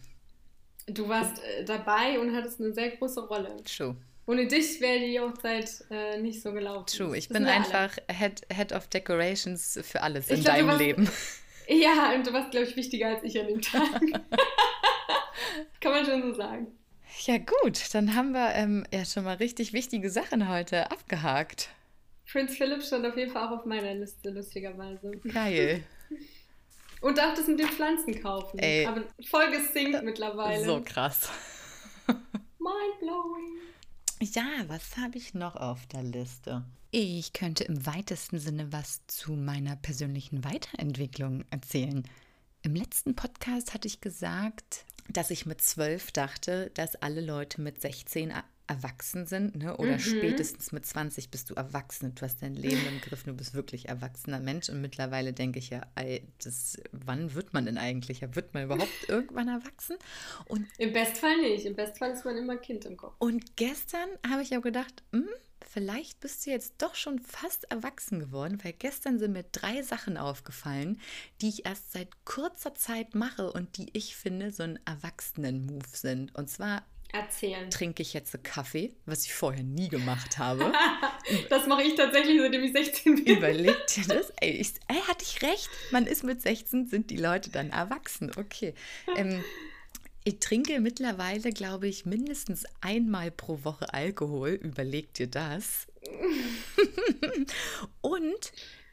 Du 0.86 1.08
warst 1.08 1.40
äh, 1.42 1.64
dabei 1.64 2.18
und 2.18 2.34
hattest 2.34 2.60
eine 2.60 2.72
sehr 2.72 2.90
große 2.90 3.26
Rolle. 3.28 3.56
True. 3.64 3.96
Ohne 4.26 4.46
dich 4.46 4.80
wäre 4.80 5.00
die 5.00 5.20
Hochzeit 5.20 5.84
äh, 5.90 6.18
nicht 6.18 6.40
so 6.42 6.52
gelaufen. 6.52 6.86
True, 6.86 7.16
ich 7.16 7.28
bin 7.28 7.44
einfach 7.44 7.96
Head, 8.10 8.42
Head 8.50 8.72
of 8.72 8.88
Decorations 8.88 9.78
für 9.82 10.02
alles 10.02 10.30
ich 10.30 10.38
in 10.38 10.44
glaub, 10.44 10.56
deinem 10.56 10.68
warst, 10.68 10.80
Leben. 10.80 11.10
Ja, 11.68 12.12
und 12.14 12.26
du 12.26 12.32
warst, 12.32 12.50
glaube 12.50 12.66
ich, 12.66 12.76
wichtiger 12.76 13.08
als 13.08 13.22
ich 13.22 13.38
an 13.38 13.46
dem 13.46 13.60
Tag. 13.60 14.00
Kann 15.80 15.92
man 15.92 16.04
schon 16.04 16.22
so 16.22 16.34
sagen. 16.34 16.66
Ja, 17.26 17.38
gut, 17.38 17.94
dann 17.94 18.14
haben 18.14 18.32
wir 18.32 18.54
ähm, 18.54 18.86
ja 18.92 19.04
schon 19.04 19.24
mal 19.24 19.36
richtig 19.36 19.72
wichtige 19.72 20.10
Sachen 20.10 20.48
heute 20.48 20.90
abgehakt. 20.90 21.68
Prinz 22.30 22.56
Philipp 22.56 22.82
stand 22.82 23.06
auf 23.06 23.16
jeden 23.16 23.30
Fall 23.30 23.46
auch 23.46 23.58
auf 23.58 23.64
meiner 23.64 23.94
Liste, 23.94 24.30
lustigerweise. 24.30 25.12
Geil. 25.32 25.84
Und 27.00 27.20
auch 27.20 27.34
das 27.34 27.46
mit 27.46 27.58
den 27.60 27.68
Pflanzen 27.68 28.20
kaufen. 28.20 28.58
Ey. 28.58 28.86
Aber 28.86 29.04
voll 29.26 29.50
gesinkt 29.50 30.02
mittlerweile. 30.02 30.64
So 30.64 30.80
krass. 30.82 31.30
Mindblowing. 32.06 33.58
Ja, 34.20 34.64
was 34.68 34.96
habe 34.96 35.18
ich 35.18 35.34
noch 35.34 35.54
auf 35.54 35.86
der 35.86 36.02
Liste? 36.02 36.64
Ich 36.90 37.34
könnte 37.34 37.64
im 37.64 37.84
weitesten 37.84 38.38
Sinne 38.38 38.72
was 38.72 39.06
zu 39.06 39.32
meiner 39.32 39.76
persönlichen 39.76 40.44
Weiterentwicklung 40.44 41.44
erzählen. 41.50 42.08
Im 42.62 42.74
letzten 42.74 43.14
Podcast 43.14 43.74
hatte 43.74 43.86
ich 43.86 44.00
gesagt, 44.00 44.86
dass 45.08 45.30
ich 45.30 45.46
mit 45.46 45.60
zwölf 45.60 46.12
dachte, 46.12 46.70
dass 46.74 46.96
alle 46.96 47.20
Leute 47.20 47.60
mit 47.60 47.80
16 47.80 48.32
erwachsen 48.66 49.26
sind, 49.26 49.56
ne? 49.56 49.76
oder 49.76 49.92
mhm. 49.92 49.98
spätestens 49.98 50.72
mit 50.72 50.86
20 50.86 51.30
bist 51.30 51.50
du 51.50 51.54
erwachsen, 51.54 52.14
du 52.14 52.22
hast 52.22 52.42
dein 52.42 52.54
Leben 52.54 52.80
im 52.88 53.00
Griff, 53.00 53.24
du 53.24 53.34
bist 53.34 53.54
wirklich 53.54 53.88
erwachsener 53.88 54.40
Mensch 54.40 54.70
und 54.70 54.80
mittlerweile 54.80 55.34
denke 55.34 55.58
ich 55.58 55.70
ja, 55.70 55.82
das, 56.42 56.78
wann 56.92 57.34
wird 57.34 57.52
man 57.52 57.66
denn 57.66 57.76
eigentlich? 57.76 58.22
Wird 58.22 58.54
man 58.54 58.64
überhaupt 58.64 58.88
irgendwann 59.08 59.48
erwachsen? 59.48 59.96
Und 60.46 60.66
Im 60.78 60.92
Bestfall 60.92 61.36
nicht, 61.42 61.66
im 61.66 61.74
Bestfall 61.74 62.12
ist 62.12 62.24
man 62.24 62.36
immer 62.38 62.56
Kind 62.56 62.86
im 62.86 62.96
Kopf. 62.96 63.14
Und 63.18 63.56
gestern 63.56 64.08
habe 64.26 64.42
ich 64.42 64.56
auch 64.56 64.62
gedacht, 64.62 65.02
hm, 65.12 65.28
vielleicht 65.66 66.20
bist 66.20 66.46
du 66.46 66.50
jetzt 66.50 66.74
doch 66.78 66.94
schon 66.94 67.18
fast 67.18 67.70
erwachsen 67.70 68.20
geworden, 68.20 68.58
weil 68.62 68.72
gestern 68.72 69.18
sind 69.18 69.32
mir 69.32 69.44
drei 69.44 69.82
Sachen 69.82 70.16
aufgefallen, 70.16 71.00
die 71.40 71.48
ich 71.48 71.66
erst 71.66 71.92
seit 71.92 72.24
kurzer 72.24 72.74
Zeit 72.74 73.14
mache 73.14 73.52
und 73.52 73.76
die 73.76 73.88
ich 73.92 74.16
finde 74.16 74.50
so 74.50 74.62
ein 74.62 74.78
Erwachsenen-Move 74.84 75.88
sind. 75.92 76.34
Und 76.34 76.48
zwar 76.50 76.84
Erzählen. 77.14 77.70
Trinke 77.70 78.02
ich 78.02 78.12
jetzt 78.12 78.36
Kaffee, 78.42 78.92
was 79.06 79.24
ich 79.24 79.34
vorher 79.34 79.62
nie 79.62 79.88
gemacht 79.88 80.36
habe. 80.38 80.72
das 81.48 81.68
mache 81.68 81.84
ich 81.84 81.94
tatsächlich, 81.94 82.40
seitdem 82.40 82.64
ich 82.64 82.72
16 82.72 83.24
bin. 83.24 83.36
Überleg 83.36 83.86
dir 83.86 84.04
das. 84.08 84.32
Ey, 84.40 84.50
ich, 84.50 84.72
ey, 84.88 85.00
hatte 85.06 85.22
ich 85.24 85.40
recht. 85.42 85.70
Man 85.92 86.08
ist 86.08 86.24
mit 86.24 86.42
16, 86.42 86.88
sind 86.88 87.10
die 87.10 87.16
Leute 87.16 87.50
dann 87.50 87.70
erwachsen. 87.70 88.32
Okay. 88.36 88.74
Ähm, 89.16 89.44
ich 90.24 90.40
trinke 90.40 90.80
mittlerweile, 90.80 91.52
glaube 91.52 91.86
ich, 91.86 92.06
mindestens 92.06 92.64
einmal 92.80 93.30
pro 93.30 93.62
Woche 93.62 93.92
Alkohol. 93.92 94.50
Überleg 94.50 95.12
dir 95.14 95.26
das. 95.26 95.86
Und 98.00 98.52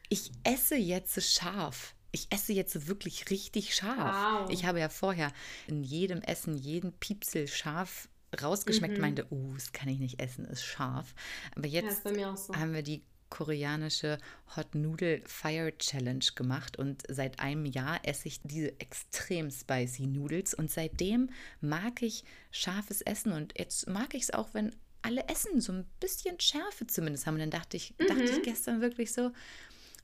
ich 0.10 0.32
esse 0.44 0.76
jetzt 0.76 1.22
scharf. 1.24 1.96
Ich 2.12 2.28
esse 2.32 2.52
jetzt 2.52 2.88
wirklich 2.88 3.30
richtig 3.30 3.74
scharf. 3.74 4.44
Wow. 4.44 4.50
Ich 4.52 4.65
habe 4.65 4.82
ja 4.82 4.89
vorher 4.89 5.32
in 5.67 5.84
jedem 5.84 6.22
Essen 6.22 6.58
jeden 6.58 6.91
Piepsel 6.91 7.48
scharf 7.48 8.10
rausgeschmeckt, 8.41 8.96
mhm. 8.96 9.02
meinte, 9.02 9.28
oh, 9.30 9.54
das 9.54 9.72
kann 9.72 9.88
ich 9.88 10.00
nicht 10.00 10.20
essen, 10.20 10.46
ist 10.46 10.63
scharf. 10.63 11.13
Aber 11.56 11.67
jetzt 11.67 12.06
ja, 12.06 12.36
so. 12.36 12.54
haben 12.56 12.74
wir 12.74 12.84
die 12.84 13.04
koreanische 13.32 14.20
Hot 14.56 14.76
Noodle 14.76 15.24
Fire 15.26 15.76
Challenge 15.80 16.26
gemacht 16.36 16.78
und 16.78 17.02
seit 17.10 17.39
einem 17.39 17.65
Jahr 17.65 18.00
esse 18.04 18.28
ich 18.28 18.41
diese 18.44 18.80
extrem 18.80 19.50
spicy 19.50 20.06
Noodles 20.06 20.54
und 20.54 20.70
seitdem 20.70 21.32
mag 21.62 22.04
ich 22.04 22.24
scharfes 22.52 23.02
Essen 23.02 23.32
und 23.32 23.58
jetzt 23.58 23.88
mag 23.88 24.13
ich 24.13 24.24
es 24.24 24.32
auch, 24.32 24.54
wenn 24.54 24.76
alle 25.02 25.28
Essen 25.28 25.62
so 25.62 25.72
ein 25.74 25.86
bisschen 26.00 26.39
Schärfe 26.39 26.86
zumindest 26.88 27.26
haben. 27.26 27.36
Und 27.36 27.39
dann 27.39 27.50
dachte 27.50 27.78
ich, 27.78 27.96
mhm. 27.98 28.08
dachte 28.08 28.24
ich 28.24 28.44
gestern 28.44 28.82
wirklich 28.82 29.12
so, 29.12 29.32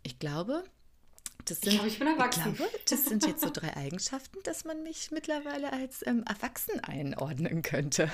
ich 0.04 0.18
glaube, 0.18 0.64
das 1.46 1.62
sind, 1.62 1.74
ich, 1.74 1.80
glaub, 1.80 1.88
ich 1.88 2.00
bin 2.00 2.08
erwachsen. 2.08 2.56
Glaube, 2.56 2.72
das 2.90 3.06
sind 3.06 3.26
jetzt 3.26 3.42
so 3.42 3.50
drei 3.54 3.76
Eigenschaften, 3.76 4.40
dass 4.44 4.66
man 4.66 4.84
mich 4.84 5.12
mittlerweile 5.12 5.72
als 5.72 6.06
ähm, 6.06 6.24
erwachsen 6.28 6.80
einordnen 6.82 7.62
könnte. 7.62 8.12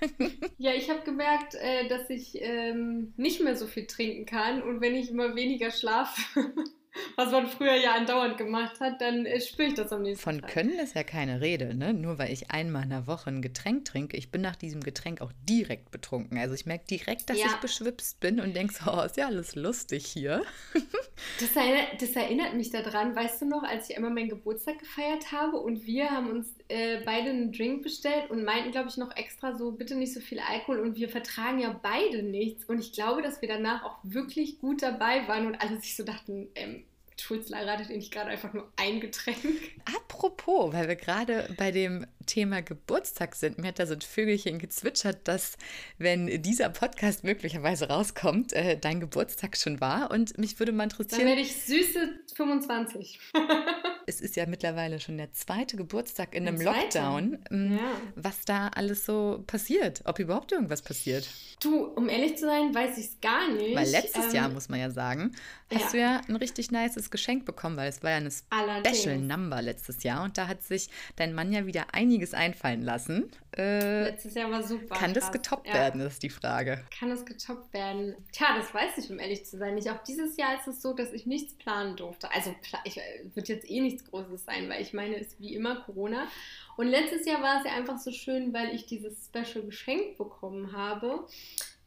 Ja, 0.58 0.72
ich 0.74 0.90
habe 0.90 1.00
gemerkt, 1.02 1.54
äh, 1.54 1.88
dass 1.88 2.10
ich 2.10 2.40
ähm, 2.40 3.14
nicht 3.16 3.42
mehr 3.42 3.56
so 3.56 3.66
viel 3.66 3.86
trinken 3.86 4.26
kann 4.26 4.62
und 4.62 4.80
wenn 4.80 4.94
ich 4.94 5.10
immer 5.10 5.34
weniger 5.34 5.70
schlafe, 5.70 6.20
was 7.16 7.30
man 7.30 7.46
früher 7.46 7.76
ja 7.76 7.94
andauernd 7.94 8.36
gemacht 8.36 8.80
hat, 8.80 9.00
dann 9.00 9.26
äh, 9.26 9.40
spüre 9.40 9.68
ich 9.68 9.74
das 9.74 9.92
am 9.92 10.02
nächsten 10.02 10.22
Von 10.22 10.40
Tag. 10.40 10.50
können 10.50 10.78
ist 10.78 10.94
ja 10.94 11.02
keine 11.02 11.40
Rede, 11.40 11.74
ne? 11.74 11.94
Nur 11.94 12.18
weil 12.18 12.32
ich 12.32 12.50
einmal 12.50 12.84
in 12.84 12.90
der 12.90 13.06
Woche 13.06 13.30
ein 13.30 13.42
Getränk 13.42 13.84
trinke, 13.84 14.16
ich 14.16 14.30
bin 14.30 14.40
nach 14.40 14.56
diesem 14.56 14.82
Getränk 14.82 15.20
auch 15.20 15.32
direkt 15.48 15.90
betrunken. 15.90 16.38
Also 16.38 16.54
ich 16.54 16.66
merke 16.66 16.86
direkt, 16.86 17.30
dass 17.30 17.38
ja. 17.38 17.46
ich 17.46 17.56
beschwipst 17.56 18.20
bin 18.20 18.40
und 18.40 18.54
denke 18.54 18.74
so, 18.74 18.90
oh, 18.90 19.02
ist 19.02 19.16
ja 19.16 19.26
alles 19.26 19.54
lustig 19.54 20.06
hier. 20.06 20.42
das, 21.40 21.54
erinnert, 21.56 22.02
das 22.02 22.10
erinnert 22.10 22.54
mich 22.54 22.70
daran, 22.70 23.14
weißt 23.14 23.42
du 23.42 23.46
noch, 23.46 23.62
als 23.62 23.88
ich 23.88 23.96
einmal 23.96 24.12
meinen 24.12 24.28
Geburtstag 24.28 24.78
gefeiert 24.78 25.32
habe 25.32 25.58
und 25.58 25.86
wir 25.86 26.10
haben 26.10 26.30
uns 26.30 26.48
äh, 26.70 27.02
beide 27.04 27.30
einen 27.30 27.52
Drink 27.52 27.82
bestellt 27.82 28.30
und 28.30 28.44
meinten, 28.44 28.70
glaube 28.70 28.88
ich, 28.88 28.96
noch 28.96 29.16
extra 29.16 29.56
so, 29.56 29.72
bitte 29.72 29.94
nicht 29.94 30.14
so 30.14 30.20
viel 30.20 30.38
Alkohol 30.38 30.80
und 30.80 30.96
wir 30.96 31.08
vertragen 31.08 31.58
ja 31.58 31.78
beide 31.82 32.22
nichts. 32.22 32.64
Und 32.64 32.78
ich 32.78 32.92
glaube, 32.92 33.22
dass 33.22 33.42
wir 33.42 33.48
danach 33.48 33.84
auch 33.84 33.98
wirklich 34.02 34.58
gut 34.60 34.82
dabei 34.82 35.26
waren 35.28 35.46
und 35.46 35.60
alle 35.60 35.80
sich 35.80 35.96
so 35.96 36.04
dachten, 36.04 36.48
ähm, 36.54 36.84
Schulz 37.20 37.52
heiratet 37.52 37.90
ihr 37.90 37.96
nicht 37.96 38.12
gerade 38.12 38.30
einfach 38.30 38.52
nur 38.52 38.72
ein 38.76 39.00
Getränk? 39.00 39.36
Apropos, 39.84 40.72
weil 40.72 40.88
wir 40.88 40.96
gerade 40.96 41.54
bei 41.58 41.70
dem 41.70 42.06
Thema 42.30 42.62
Geburtstag 42.62 43.34
sind, 43.34 43.58
mir 43.58 43.68
hat 43.68 43.80
da 43.80 43.86
so 43.86 43.94
ein 43.94 44.00
Vögelchen 44.00 44.60
gezwitschert, 44.60 45.26
dass, 45.26 45.58
wenn 45.98 46.42
dieser 46.42 46.68
Podcast 46.68 47.24
möglicherweise 47.24 47.88
rauskommt, 47.88 48.52
äh, 48.52 48.78
dein 48.78 49.00
Geburtstag 49.00 49.56
schon 49.56 49.80
war. 49.80 50.12
Und 50.12 50.38
mich 50.38 50.58
würde 50.60 50.70
mal 50.70 50.84
interessieren. 50.84 51.18
Dann 51.18 51.28
werde 51.28 51.40
ich 51.40 51.56
süße 51.56 52.08
25. 52.36 53.18
es 54.06 54.20
ist 54.20 54.36
ja 54.36 54.46
mittlerweile 54.46 55.00
schon 55.00 55.18
der 55.18 55.32
zweite 55.32 55.76
Geburtstag 55.76 56.34
in 56.36 56.46
einem 56.46 56.60
Lockdown. 56.60 57.38
Ähm, 57.50 57.78
ja. 57.78 58.00
Was 58.14 58.44
da 58.44 58.68
alles 58.68 59.04
so 59.04 59.42
passiert, 59.48 60.02
ob 60.04 60.20
überhaupt 60.20 60.52
irgendwas 60.52 60.82
passiert. 60.82 61.28
Du, 61.60 61.84
um 61.84 62.08
ehrlich 62.08 62.36
zu 62.36 62.46
sein, 62.46 62.72
weiß 62.72 62.96
ich 62.96 63.06
es 63.06 63.20
gar 63.20 63.50
nicht. 63.50 63.74
Weil 63.74 63.88
letztes 63.88 64.26
ähm, 64.26 64.34
Jahr, 64.34 64.48
muss 64.50 64.68
man 64.68 64.78
ja 64.78 64.90
sagen, 64.90 65.32
hast 65.72 65.86
ja. 65.86 65.90
du 65.90 65.98
ja 65.98 66.20
ein 66.28 66.36
richtig 66.36 66.70
nices 66.70 67.10
Geschenk 67.10 67.44
bekommen, 67.44 67.76
weil 67.76 67.88
es 67.88 68.04
war 68.04 68.10
ja 68.12 68.16
eine 68.18 68.30
Special 68.30 69.18
Number 69.18 69.60
letztes 69.60 70.04
Jahr 70.04 70.22
und 70.22 70.38
da 70.38 70.46
hat 70.46 70.62
sich 70.62 70.88
dein 71.16 71.34
Mann 71.34 71.52
ja 71.52 71.66
wieder 71.66 71.92
einiges 72.20 72.34
einfallen 72.34 72.82
lassen. 72.82 73.30
Äh, 73.56 74.04
letztes 74.04 74.34
Jahr 74.34 74.50
war 74.50 74.62
super. 74.62 74.94
Kann 74.94 75.12
krass. 75.12 75.24
das 75.24 75.32
getoppt 75.32 75.66
ja. 75.66 75.74
werden, 75.74 76.00
ist 76.02 76.22
die 76.22 76.28
Frage. 76.28 76.84
Kann 76.96 77.08
das 77.08 77.24
getoppt 77.24 77.72
werden? 77.72 78.14
Tja, 78.32 78.56
das 78.56 78.72
weiß 78.72 78.98
ich, 78.98 79.10
um 79.10 79.18
ehrlich 79.18 79.46
zu 79.46 79.56
sein. 79.56 79.74
Nicht. 79.74 79.90
Auch 79.90 80.02
dieses 80.04 80.36
Jahr 80.36 80.54
ist 80.58 80.68
es 80.68 80.82
so, 80.82 80.92
dass 80.92 81.12
ich 81.12 81.26
nichts 81.26 81.54
planen 81.54 81.96
durfte. 81.96 82.30
Also, 82.32 82.54
ich 82.84 82.98
äh, 82.98 83.00
wird 83.34 83.48
jetzt 83.48 83.68
eh 83.68 83.80
nichts 83.80 84.04
Großes 84.04 84.44
sein, 84.44 84.68
weil 84.68 84.82
ich 84.82 84.92
meine, 84.92 85.16
es 85.16 85.28
ist 85.28 85.40
wie 85.40 85.54
immer 85.54 85.76
Corona. 85.82 86.28
Und 86.76 86.88
letztes 86.88 87.26
Jahr 87.26 87.42
war 87.42 87.58
es 87.58 87.64
ja 87.64 87.72
einfach 87.76 87.98
so 87.98 88.12
schön, 88.12 88.52
weil 88.52 88.74
ich 88.74 88.86
dieses 88.86 89.26
Special 89.26 89.64
Geschenk 89.64 90.18
bekommen 90.18 90.72
habe. 90.72 91.26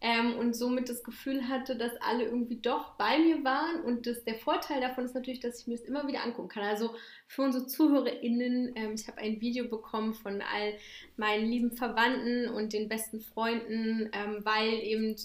Ähm, 0.03 0.35
und 0.37 0.53
somit 0.53 0.89
das 0.89 1.01
Gefühl 1.01 1.47
hatte, 1.47 1.77
dass 1.77 1.93
alle 2.01 2.25
irgendwie 2.25 2.57
doch 2.57 2.95
bei 2.97 3.17
mir 3.19 3.41
waren. 3.45 3.81
Und 3.85 4.05
das, 4.05 4.25
der 4.25 4.35
Vorteil 4.35 4.81
davon 4.81 5.05
ist 5.05 5.15
natürlich, 5.15 5.39
dass 5.39 5.61
ich 5.61 5.67
mir 5.67 5.77
das 5.77 5.85
immer 5.85 6.05
wieder 6.05 6.23
angucken 6.23 6.49
kann. 6.49 6.63
Also 6.63 6.93
für 7.25 7.41
unsere 7.41 7.67
ZuhörerInnen, 7.67 8.73
ähm, 8.75 8.95
ich 8.95 9.07
habe 9.07 9.19
ein 9.19 9.39
Video 9.39 9.69
bekommen 9.69 10.13
von 10.13 10.41
all 10.41 10.73
meinen 11.15 11.49
lieben 11.49 11.71
Verwandten 11.71 12.49
und 12.49 12.73
den 12.73 12.89
besten 12.89 13.21
Freunden, 13.21 14.09
ähm, 14.11 14.41
weil 14.43 14.73
eben, 14.73 15.15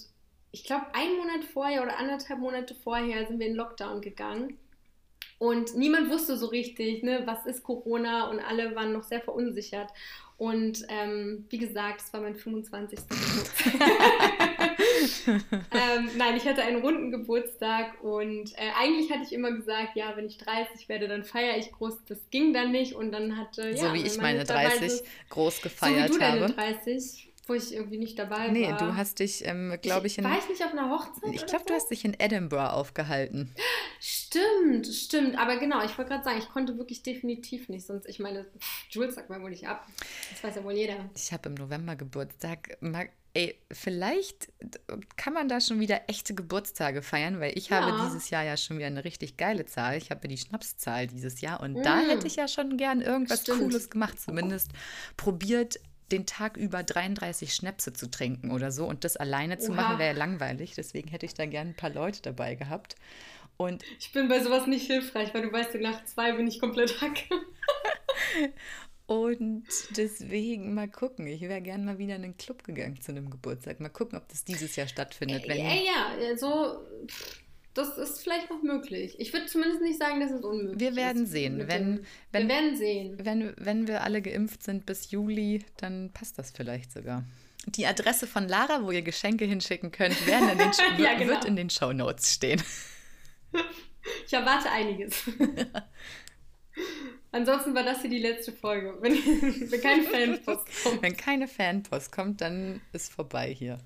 ich 0.53 0.63
glaube, 0.63 0.85
ein 0.93 1.17
Monat 1.17 1.43
vorher 1.43 1.83
oder 1.83 1.99
anderthalb 1.99 2.39
Monate 2.39 2.73
vorher 2.73 3.27
sind 3.27 3.39
wir 3.39 3.47
in 3.47 3.55
Lockdown 3.55 3.99
gegangen. 3.99 4.57
Und 5.39 5.75
niemand 5.75 6.09
wusste 6.09 6.37
so 6.37 6.47
richtig, 6.47 7.03
ne, 7.03 7.23
was 7.25 7.45
ist 7.45 7.63
Corona 7.63 8.29
und 8.29 8.39
alle 8.39 8.75
waren 8.75 8.93
noch 8.93 9.03
sehr 9.03 9.21
verunsichert. 9.21 9.89
Und 10.39 10.85
ähm, 10.87 11.45
wie 11.49 11.57
gesagt, 11.57 11.99
es 11.99 12.13
war 12.13 12.21
mein 12.21 12.33
25. 12.33 12.97
Geburtstag. 13.09 13.73
ähm, 15.27 16.09
nein, 16.17 16.37
ich 16.37 16.47
hatte 16.47 16.63
einen 16.63 16.81
runden 16.81 17.11
Geburtstag 17.11 18.01
und 18.01 18.53
äh, 18.53 18.71
eigentlich 18.79 19.11
hatte 19.11 19.23
ich 19.23 19.33
immer 19.33 19.51
gesagt, 19.51 19.97
ja, 19.97 20.15
wenn 20.15 20.25
ich 20.25 20.37
30 20.37 20.87
werde, 20.87 21.09
dann 21.09 21.25
feiere 21.25 21.57
ich 21.57 21.73
groß. 21.73 22.05
Das 22.07 22.19
ging 22.31 22.53
dann 22.53 22.71
nicht 22.71 22.93
und 22.93 23.11
dann 23.11 23.35
hatte 23.35 23.69
ja, 23.71 23.75
so 23.75 23.93
wie 23.93 24.01
ich 24.01 24.17
meine 24.17 24.45
30 24.45 25.01
groß 25.27 25.61
gefeiert 25.61 26.07
so 26.07 26.15
wie 26.15 26.19
du 26.19 26.25
habe. 26.25 26.39
Deine 26.39 26.53
30 26.53 27.28
wo 27.49 27.53
ich 27.53 27.73
irgendwie 27.73 27.97
nicht 27.97 28.17
dabei 28.17 28.49
nee, 28.49 28.67
war. 28.67 28.73
Nee, 28.73 28.77
du 28.77 28.95
hast 28.95 29.19
dich, 29.19 29.45
ähm, 29.45 29.77
glaube 29.81 30.07
ich, 30.07 30.17
in. 30.17 30.23
War 30.23 30.37
ich 30.37 30.47
nicht 30.47 30.63
auf 30.63 30.71
einer 30.71 30.89
Hochzeit? 30.89 31.33
Ich 31.33 31.45
glaube, 31.45 31.63
so? 31.63 31.69
du 31.69 31.73
hast 31.73 31.89
dich 31.89 32.05
in 32.05 32.15
Edinburgh 32.17 32.73
aufgehalten. 32.73 33.53
Stimmt, 33.99 34.87
stimmt. 34.87 35.37
Aber 35.37 35.57
genau, 35.57 35.83
ich 35.83 35.97
wollte 35.97 36.11
gerade 36.11 36.23
sagen, 36.23 36.39
ich 36.39 36.49
konnte 36.49 36.77
wirklich 36.77 37.03
definitiv 37.03 37.67
nicht. 37.67 37.85
Sonst, 37.85 38.07
ich 38.07 38.19
meine, 38.19 38.45
Jules 38.89 39.15
sagt 39.15 39.29
mal 39.29 39.41
wohl 39.41 39.49
nicht 39.49 39.67
ab. 39.67 39.85
Das 40.31 40.43
weiß 40.43 40.55
ja 40.55 40.63
wohl 40.63 40.73
jeder. 40.73 41.09
Ich 41.15 41.33
habe 41.33 41.49
im 41.49 41.55
November 41.55 41.95
Geburtstag. 41.95 42.77
Ey, 43.35 43.59
vielleicht 43.71 44.51
kann 45.15 45.33
man 45.33 45.47
da 45.47 45.61
schon 45.61 45.79
wieder 45.79 46.01
echte 46.07 46.33
Geburtstage 46.33 47.03
feiern, 47.03 47.39
weil 47.39 47.55
ich 47.55 47.69
ja. 47.69 47.81
habe 47.81 48.07
dieses 48.07 48.31
Jahr 48.31 48.43
ja 48.43 48.57
schon 48.57 48.77
wieder 48.77 48.87
eine 48.87 49.03
richtig 49.03 49.37
geile 49.37 49.65
Zahl. 49.65 49.97
Ich 49.97 50.09
habe 50.09 50.27
die 50.27 50.37
Schnapszahl 50.37 51.05
dieses 51.05 51.39
Jahr 51.39 51.59
und 51.59 51.73
mm. 51.73 51.83
da 51.83 51.99
hätte 51.99 52.25
ich 52.25 52.37
ja 52.37 52.47
schon 52.47 52.75
gern 52.77 53.01
irgendwas 53.01 53.41
Stimmt. 53.41 53.59
Cooles 53.59 53.91
gemacht. 53.91 54.19
Zumindest 54.19 54.71
probiert, 55.15 55.79
den 56.11 56.25
Tag 56.25 56.57
über 56.57 56.83
33 56.83 57.53
Schnäpse 57.53 57.93
zu 57.93 58.09
trinken 58.09 58.51
oder 58.51 58.71
so. 58.71 58.85
Und 58.85 59.03
das 59.03 59.17
alleine 59.17 59.57
zu 59.57 59.71
Oha. 59.71 59.81
machen 59.81 59.99
wäre 59.99 60.13
ja 60.13 60.17
langweilig. 60.17 60.73
Deswegen 60.75 61.09
hätte 61.09 61.25
ich 61.25 61.33
da 61.33 61.45
gern 61.45 61.69
ein 61.69 61.75
paar 61.75 61.91
Leute 61.91 62.21
dabei 62.21 62.55
gehabt. 62.55 62.95
Und 63.57 63.83
ich 63.99 64.11
bin 64.13 64.29
bei 64.29 64.41
sowas 64.41 64.67
nicht 64.67 64.87
hilfreich, 64.87 65.33
weil 65.33 65.41
du 65.41 65.51
weißt, 65.51 65.75
nach 65.75 66.05
zwei 66.05 66.31
bin 66.31 66.47
ich 66.47 66.59
komplett 66.59 67.01
hack. 67.01 67.23
Und 69.05 69.65
deswegen 69.97 70.75
mal 70.75 70.87
gucken. 70.87 71.25
Ich 71.25 71.41
wäre 71.41 71.61
gern 71.61 71.83
mal 71.83 71.97
wieder 71.97 72.15
in 72.15 72.23
einen 72.23 72.37
Club 72.37 72.63
gegangen 72.63 73.01
zu 73.01 73.11
einem 73.11 73.31
Geburtstag. 73.31 73.79
Mal 73.79 73.89
gucken, 73.89 74.17
ob 74.17 74.27
das 74.29 74.45
dieses 74.45 74.75
Jahr 74.75 74.87
stattfindet. 74.87 75.47
Wenn 75.47 75.57
ja, 75.57 75.73
ja, 75.73 76.37
so. 76.37 76.85
Das 77.79 77.97
ist 77.97 78.21
vielleicht 78.21 78.49
noch 78.49 78.61
möglich. 78.61 79.15
Ich 79.19 79.31
würde 79.31 79.45
zumindest 79.45 79.81
nicht 79.81 79.97
sagen, 79.97 80.19
dass 80.19 80.31
es 80.31 80.43
unmöglich 80.43 80.73
ist. 80.73 80.81
Wir 80.81 80.95
werden 80.97 81.25
sehen. 81.25 81.59
Wenn, 81.59 82.05
wenn, 82.33 82.43
wir 82.43 82.49
werden 82.49 82.75
sehen. 82.75 83.17
Wenn, 83.21 83.53
wenn 83.57 83.87
wir 83.87 84.03
alle 84.03 84.21
geimpft 84.21 84.63
sind 84.63 84.85
bis 84.85 85.11
Juli, 85.11 85.63
dann 85.77 86.11
passt 86.11 86.37
das 86.37 86.51
vielleicht 86.51 86.91
sogar. 86.91 87.23
Die 87.67 87.87
Adresse 87.87 88.27
von 88.27 88.49
Lara, 88.49 88.83
wo 88.83 88.91
ihr 88.91 89.01
Geschenke 89.01 89.45
hinschicken 89.45 89.93
könnt, 89.93 90.17
in 90.19 90.57
den, 90.57 90.71
ja, 90.97 91.17
genau. 91.17 91.31
wird 91.31 91.45
in 91.45 91.55
den 91.55 91.69
Show 91.69 91.93
Notes 91.93 92.33
stehen. 92.33 92.61
Ich 94.25 94.33
erwarte 94.33 94.71
einiges. 94.71 95.23
Ansonsten 97.31 97.75
war 97.75 97.83
das 97.83 98.01
hier 98.01 98.09
die 98.09 98.19
letzte 98.19 98.53
Folge. 98.53 98.97
Wenn, 99.01 99.13
wenn 99.13 99.81
keine 99.81 100.03
Fanpost 100.03 100.83
kommt. 100.83 101.01
Wenn 101.01 101.17
keine 101.17 101.47
Fanpost 101.47 102.11
kommt, 102.11 102.41
dann 102.41 102.81
ist 102.91 103.13
vorbei 103.13 103.53
hier. 103.53 103.77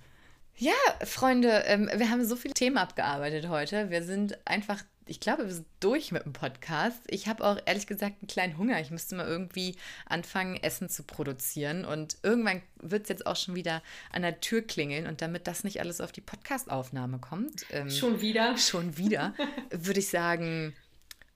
Ja, 0.56 0.74
Freunde, 1.04 1.64
ähm, 1.66 1.90
wir 1.94 2.10
haben 2.10 2.24
so 2.26 2.36
viele 2.36 2.54
Themen 2.54 2.78
abgearbeitet 2.78 3.50
heute. 3.50 3.90
Wir 3.90 4.04
sind 4.04 4.38
einfach, 4.46 4.84
ich 5.08 5.20
glaube, 5.20 5.46
wir 5.46 5.54
sind 5.54 5.68
durch 5.80 6.12
mit 6.12 6.26
dem 6.26 6.34
Podcast. 6.34 7.00
Ich 7.08 7.28
habe 7.28 7.44
auch 7.44 7.58
ehrlich 7.66 7.88
gesagt 7.88 8.18
einen 8.22 8.28
kleinen 8.28 8.58
Hunger. 8.58 8.80
Ich 8.80 8.92
müsste 8.92 9.16
mal 9.16 9.26
irgendwie 9.28 9.76
anfangen, 10.06 10.56
Essen 10.56 10.90
zu 10.90 11.04
produzieren. 11.04 11.86
Und 11.86 12.18
irgendwann 12.22 12.62
wird 12.80 13.04
es 13.04 13.10
jetzt 13.10 13.26
auch 13.26 13.36
schon 13.36 13.56
wieder 13.56 13.82
an 14.12 14.22
der 14.22 14.42
Tür 14.42 14.62
klingeln. 14.62 15.08
Und 15.08 15.22
damit 15.22 15.48
das 15.48 15.64
nicht 15.64 15.80
alles 15.80 16.02
auf 16.02 16.12
die 16.12 16.22
Podcastaufnahme 16.22 17.18
kommt. 17.18 17.66
Ähm, 17.72 17.90
schon 17.90 18.22
wieder. 18.22 18.56
Schon 18.58 18.96
wieder, 18.96 19.34
würde 19.72 20.00
ich 20.00 20.10
sagen, 20.10 20.76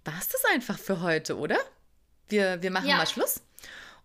war 0.06 0.18
es 0.20 0.30
das 0.30 0.44
einfach 0.54 0.78
für 0.78 1.02
heute, 1.02 1.38
oder? 1.38 1.58
Wir, 2.30 2.62
wir 2.62 2.70
machen 2.70 2.88
ja. 2.88 2.98
mal 2.98 3.08
Schluss. 3.08 3.42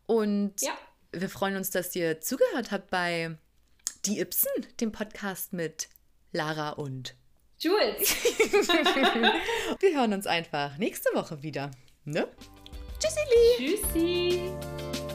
Und 0.06 0.54
ja. 0.62 0.72
wir 1.12 1.28
freuen 1.28 1.56
uns, 1.56 1.70
dass 1.70 1.94
ihr 1.94 2.20
zugehört 2.22 2.70
habt 2.70 2.88
bei 2.90 3.36
Die 4.04 4.18
Ibsen, 4.18 4.50
dem 4.80 4.90
Podcast 4.90 5.52
mit 5.52 5.88
Lara 6.32 6.70
und 6.70 7.14
Jules. 7.60 8.16
wir 9.78 9.94
hören 9.94 10.12
uns 10.12 10.26
einfach 10.26 10.76
nächste 10.76 11.14
Woche 11.14 11.44
wieder. 11.44 11.70
Ne? 12.04 12.26
Tschüssi. 12.98 13.78
Tschüssi. 13.94 15.11